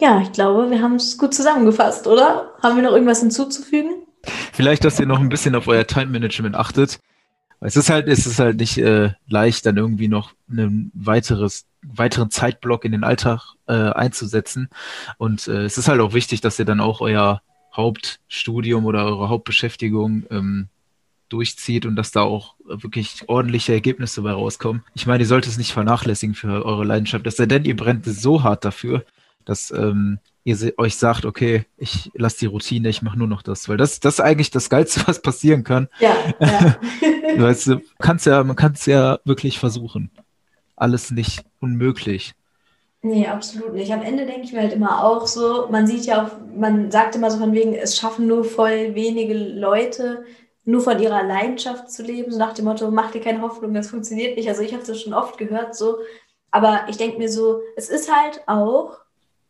Ja, 0.00 0.20
ich 0.20 0.32
glaube, 0.32 0.70
wir 0.70 0.82
haben 0.82 0.96
es 0.96 1.16
gut 1.16 1.32
zusammengefasst, 1.32 2.08
oder? 2.08 2.50
Haben 2.62 2.76
wir 2.76 2.82
noch 2.82 2.92
irgendwas 2.92 3.20
hinzuzufügen? 3.20 3.92
Vielleicht, 4.52 4.84
dass 4.84 4.98
ihr 4.98 5.06
noch 5.06 5.20
ein 5.20 5.28
bisschen 5.28 5.54
auf 5.54 5.68
euer 5.68 5.86
Time-Management 5.86 6.56
achtet. 6.56 6.98
Es 7.64 7.76
ist 7.76 7.88
halt, 7.88 8.08
es 8.08 8.26
ist 8.26 8.38
halt 8.38 8.58
nicht 8.58 8.76
äh, 8.76 9.12
leicht, 9.26 9.64
dann 9.64 9.76
irgendwie 9.76 10.08
noch 10.08 10.32
einen 10.50 10.90
weiteres, 10.94 11.64
weiteren 11.82 12.30
Zeitblock 12.30 12.84
in 12.84 12.92
den 12.92 13.04
Alltag 13.04 13.54
äh, 13.66 13.72
einzusetzen. 13.72 14.68
Und 15.16 15.48
äh, 15.48 15.64
es 15.64 15.78
ist 15.78 15.88
halt 15.88 16.00
auch 16.00 16.12
wichtig, 16.12 16.42
dass 16.42 16.58
ihr 16.58 16.66
dann 16.66 16.80
auch 16.80 17.00
euer 17.00 17.40
Hauptstudium 17.74 18.84
oder 18.84 19.06
eure 19.06 19.30
Hauptbeschäftigung 19.30 20.24
ähm, 20.30 20.68
durchzieht 21.30 21.86
und 21.86 21.96
dass 21.96 22.12
da 22.12 22.20
auch 22.20 22.54
wirklich 22.64 23.28
ordentliche 23.28 23.72
Ergebnisse 23.72 24.20
bei 24.22 24.32
rauskommen. 24.32 24.84
Ich 24.94 25.06
meine, 25.06 25.22
ihr 25.22 25.26
solltet 25.26 25.52
es 25.52 25.58
nicht 25.58 25.72
vernachlässigen 25.72 26.34
für 26.34 26.64
eure 26.64 26.84
Leidenschaft. 26.84 27.26
Es 27.26 27.36
sei 27.36 27.46
denn, 27.46 27.64
ihr 27.64 27.76
brennt 27.76 28.04
so 28.04 28.42
hart 28.42 28.64
dafür, 28.64 29.04
dass 29.44 29.70
ähm, 29.70 30.18
ihr 30.44 30.56
euch 30.76 30.96
sagt, 30.96 31.24
okay, 31.24 31.64
ich 31.76 32.10
lasse 32.14 32.40
die 32.40 32.46
Routine, 32.46 32.88
ich 32.88 33.02
mache 33.02 33.18
nur 33.18 33.26
noch 33.26 33.42
das, 33.42 33.68
weil 33.68 33.76
das, 33.76 34.00
das 34.00 34.14
ist 34.14 34.20
eigentlich 34.20 34.50
das 34.50 34.68
Geilste, 34.68 35.02
was 35.06 35.22
passieren 35.22 35.64
kann. 35.64 35.88
Ja, 35.98 36.14
ja. 36.38 36.76
weißt 37.36 37.66
du, 37.68 37.80
kannst 37.98 38.26
ja, 38.26 38.44
man 38.44 38.56
kann 38.56 38.72
es 38.72 38.86
ja 38.86 39.18
wirklich 39.24 39.58
versuchen. 39.58 40.10
Alles 40.76 41.10
nicht 41.10 41.44
unmöglich. 41.60 42.34
Nee, 43.00 43.26
absolut 43.26 43.74
nicht. 43.74 43.92
Am 43.92 44.02
Ende 44.02 44.24
denke 44.24 44.42
ich 44.42 44.52
mir 44.52 44.62
halt 44.62 44.72
immer 44.72 45.04
auch 45.04 45.26
so, 45.26 45.68
man 45.70 45.86
sieht 45.86 46.06
ja 46.06 46.24
auch, 46.24 46.30
man 46.56 46.90
sagt 46.90 47.14
immer 47.14 47.30
so 47.30 47.38
von 47.38 47.52
wegen, 47.52 47.74
es 47.74 47.98
schaffen 47.98 48.26
nur 48.26 48.44
voll 48.44 48.94
wenige 48.94 49.34
Leute, 49.34 50.24
nur 50.64 50.80
von 50.80 50.98
ihrer 50.98 51.22
Leidenschaft 51.22 51.90
zu 51.90 52.02
leben, 52.02 52.32
so 52.32 52.38
nach 52.38 52.54
dem 52.54 52.64
Motto, 52.64 52.90
mach 52.90 53.10
dir 53.10 53.20
keine 53.20 53.42
Hoffnung, 53.42 53.74
das 53.74 53.90
funktioniert 53.90 54.36
nicht. 54.36 54.48
Also 54.48 54.62
ich 54.62 54.72
habe 54.72 54.84
das 54.86 55.02
schon 55.02 55.12
oft 55.12 55.36
gehört 55.36 55.76
so, 55.76 55.98
aber 56.50 56.86
ich 56.88 56.96
denke 56.96 57.18
mir 57.18 57.28
so, 57.28 57.60
es 57.76 57.90
ist 57.90 58.10
halt 58.10 58.40
auch 58.46 58.96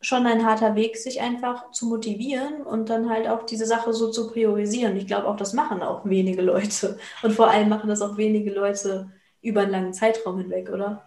schon 0.05 0.27
ein 0.27 0.45
harter 0.45 0.75
Weg, 0.77 0.97
sich 0.97 1.21
einfach 1.21 1.71
zu 1.71 1.87
motivieren 1.87 2.63
und 2.63 2.91
dann 2.91 3.09
halt 3.09 3.27
auch 3.27 3.45
diese 3.45 3.65
Sache 3.65 3.95
so 3.95 4.11
zu 4.11 4.31
priorisieren. 4.31 4.97
Ich 4.97 5.07
glaube 5.07 5.27
auch, 5.27 5.37
das 5.37 5.55
machen 5.55 5.83
auch 5.83 6.05
wenige 6.05 6.43
Leute. 6.43 6.99
Und 7.23 7.33
vor 7.33 7.51
allem 7.51 7.71
machen 7.71 7.89
das 7.89 8.03
auch 8.03 8.17
wenige 8.17 8.53
Leute 8.53 9.11
über 9.41 9.63
einen 9.63 9.71
langen 9.71 9.93
Zeitraum 9.95 10.39
hinweg, 10.39 10.69
oder? 10.71 11.05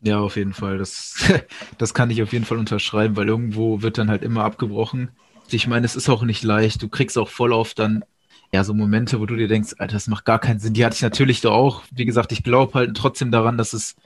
Ja, 0.00 0.20
auf 0.20 0.36
jeden 0.36 0.52
Fall. 0.52 0.78
Das, 0.78 1.16
das 1.78 1.92
kann 1.92 2.10
ich 2.10 2.22
auf 2.22 2.32
jeden 2.32 2.44
Fall 2.44 2.58
unterschreiben, 2.58 3.16
weil 3.16 3.28
irgendwo 3.28 3.82
wird 3.82 3.98
dann 3.98 4.08
halt 4.08 4.22
immer 4.22 4.44
abgebrochen. 4.44 5.10
Ich 5.50 5.66
meine, 5.66 5.84
es 5.84 5.96
ist 5.96 6.08
auch 6.08 6.22
nicht 6.22 6.44
leicht. 6.44 6.82
Du 6.82 6.88
kriegst 6.88 7.18
auch 7.18 7.28
voll 7.28 7.52
oft 7.52 7.80
dann 7.80 8.04
ja 8.52 8.62
so 8.62 8.74
Momente, 8.74 9.20
wo 9.20 9.26
du 9.26 9.34
dir 9.34 9.48
denkst, 9.48 9.74
Alter, 9.78 9.94
das 9.94 10.06
macht 10.06 10.24
gar 10.24 10.38
keinen 10.38 10.60
Sinn. 10.60 10.74
Die 10.74 10.84
hatte 10.84 10.94
ich 10.94 11.02
natürlich 11.02 11.40
da 11.40 11.50
auch. 11.50 11.82
Wie 11.90 12.04
gesagt, 12.04 12.30
ich 12.30 12.44
glaube 12.44 12.74
halt 12.74 12.96
trotzdem 12.96 13.32
daran, 13.32 13.58
dass 13.58 13.72
es 13.72 13.96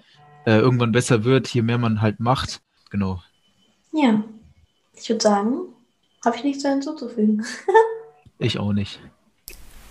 äh, 0.46 0.58
irgendwann 0.58 0.92
besser 0.92 1.24
wird, 1.24 1.48
je 1.48 1.62
mehr 1.62 1.78
man 1.78 2.00
halt 2.00 2.20
macht. 2.20 2.62
Genau. 2.90 3.20
Ja, 3.94 4.24
ich 4.96 5.08
würde 5.08 5.22
sagen, 5.22 5.56
habe 6.24 6.36
ich 6.36 6.44
nichts 6.44 6.64
mehr 6.64 6.72
hinzuzufügen. 6.72 7.44
ich 8.38 8.58
auch 8.58 8.72
nicht. 8.72 8.98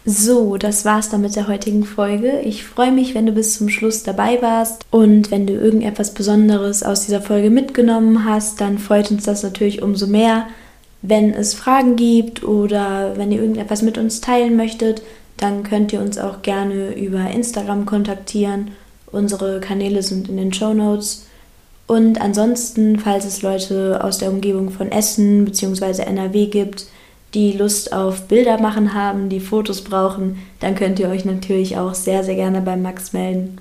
So, 0.06 0.58
das 0.58 0.84
war's 0.84 1.10
dann 1.10 1.22
mit 1.22 1.38
der 1.38 1.48
heutigen 1.48 1.86
Folge. 1.86 2.42
Ich 2.42 2.66
freue 2.66 2.92
mich, 2.92 3.16
wenn 3.16 3.26
du 3.26 3.32
bis 3.32 3.58
zum 3.58 3.70
Schluss 3.70 4.04
dabei 4.04 4.42
warst 4.42 4.86
und 4.92 5.32
wenn 5.32 5.48
du 5.48 5.54
irgendetwas 5.54 6.14
Besonderes 6.14 6.84
aus 6.84 7.06
dieser 7.06 7.22
Folge 7.22 7.50
mitgenommen 7.50 8.26
hast, 8.26 8.60
dann 8.60 8.78
freut 8.78 9.10
uns 9.12 9.24
das 9.24 9.44
natürlich 9.44 9.82
umso 9.82 10.06
mehr. 10.08 10.48
Wenn 11.02 11.34
es 11.34 11.54
Fragen 11.54 11.96
gibt 11.96 12.44
oder 12.44 13.14
wenn 13.16 13.32
ihr 13.32 13.40
irgendetwas 13.40 13.82
mit 13.82 13.98
uns 13.98 14.20
teilen 14.20 14.58
möchtet, 14.58 15.02
dann 15.38 15.64
könnt 15.64 15.94
ihr 15.94 16.02
uns 16.02 16.18
auch 16.18 16.42
gerne 16.42 16.94
über 16.98 17.32
Instagram 17.32 17.86
kontaktieren. 17.86 18.72
Unsere 19.06 19.62
Kanäle 19.62 20.04
sind 20.04 20.28
in 20.28 20.36
den 20.36 20.52
Show 20.52 20.74
Notes. 20.74 21.28
Und 21.88 22.20
ansonsten, 22.22 23.00
falls 23.00 23.26
es 23.26 23.42
Leute 23.42 24.04
aus 24.04 24.18
der 24.18 24.30
Umgebung 24.30 24.70
von 24.70 24.92
Essen 24.92 25.46
bzw. 25.46 26.04
NRW 26.04 26.48
gibt, 26.48 26.88
die 27.34 27.52
Lust 27.52 27.94
auf 27.94 28.28
Bilder 28.28 28.60
machen 28.60 28.94
haben, 28.94 29.30
die 29.30 29.40
Fotos 29.40 29.82
brauchen, 29.82 30.38
dann 30.60 30.76
könnt 30.76 31.00
ihr 31.00 31.10
euch 31.10 31.26
natürlich 31.26 31.78
auch 31.78 31.94
sehr, 31.94 32.24
sehr 32.24 32.36
gerne 32.36 32.62
bei 32.62 32.78
Max 32.78 33.12
melden. 33.12 33.58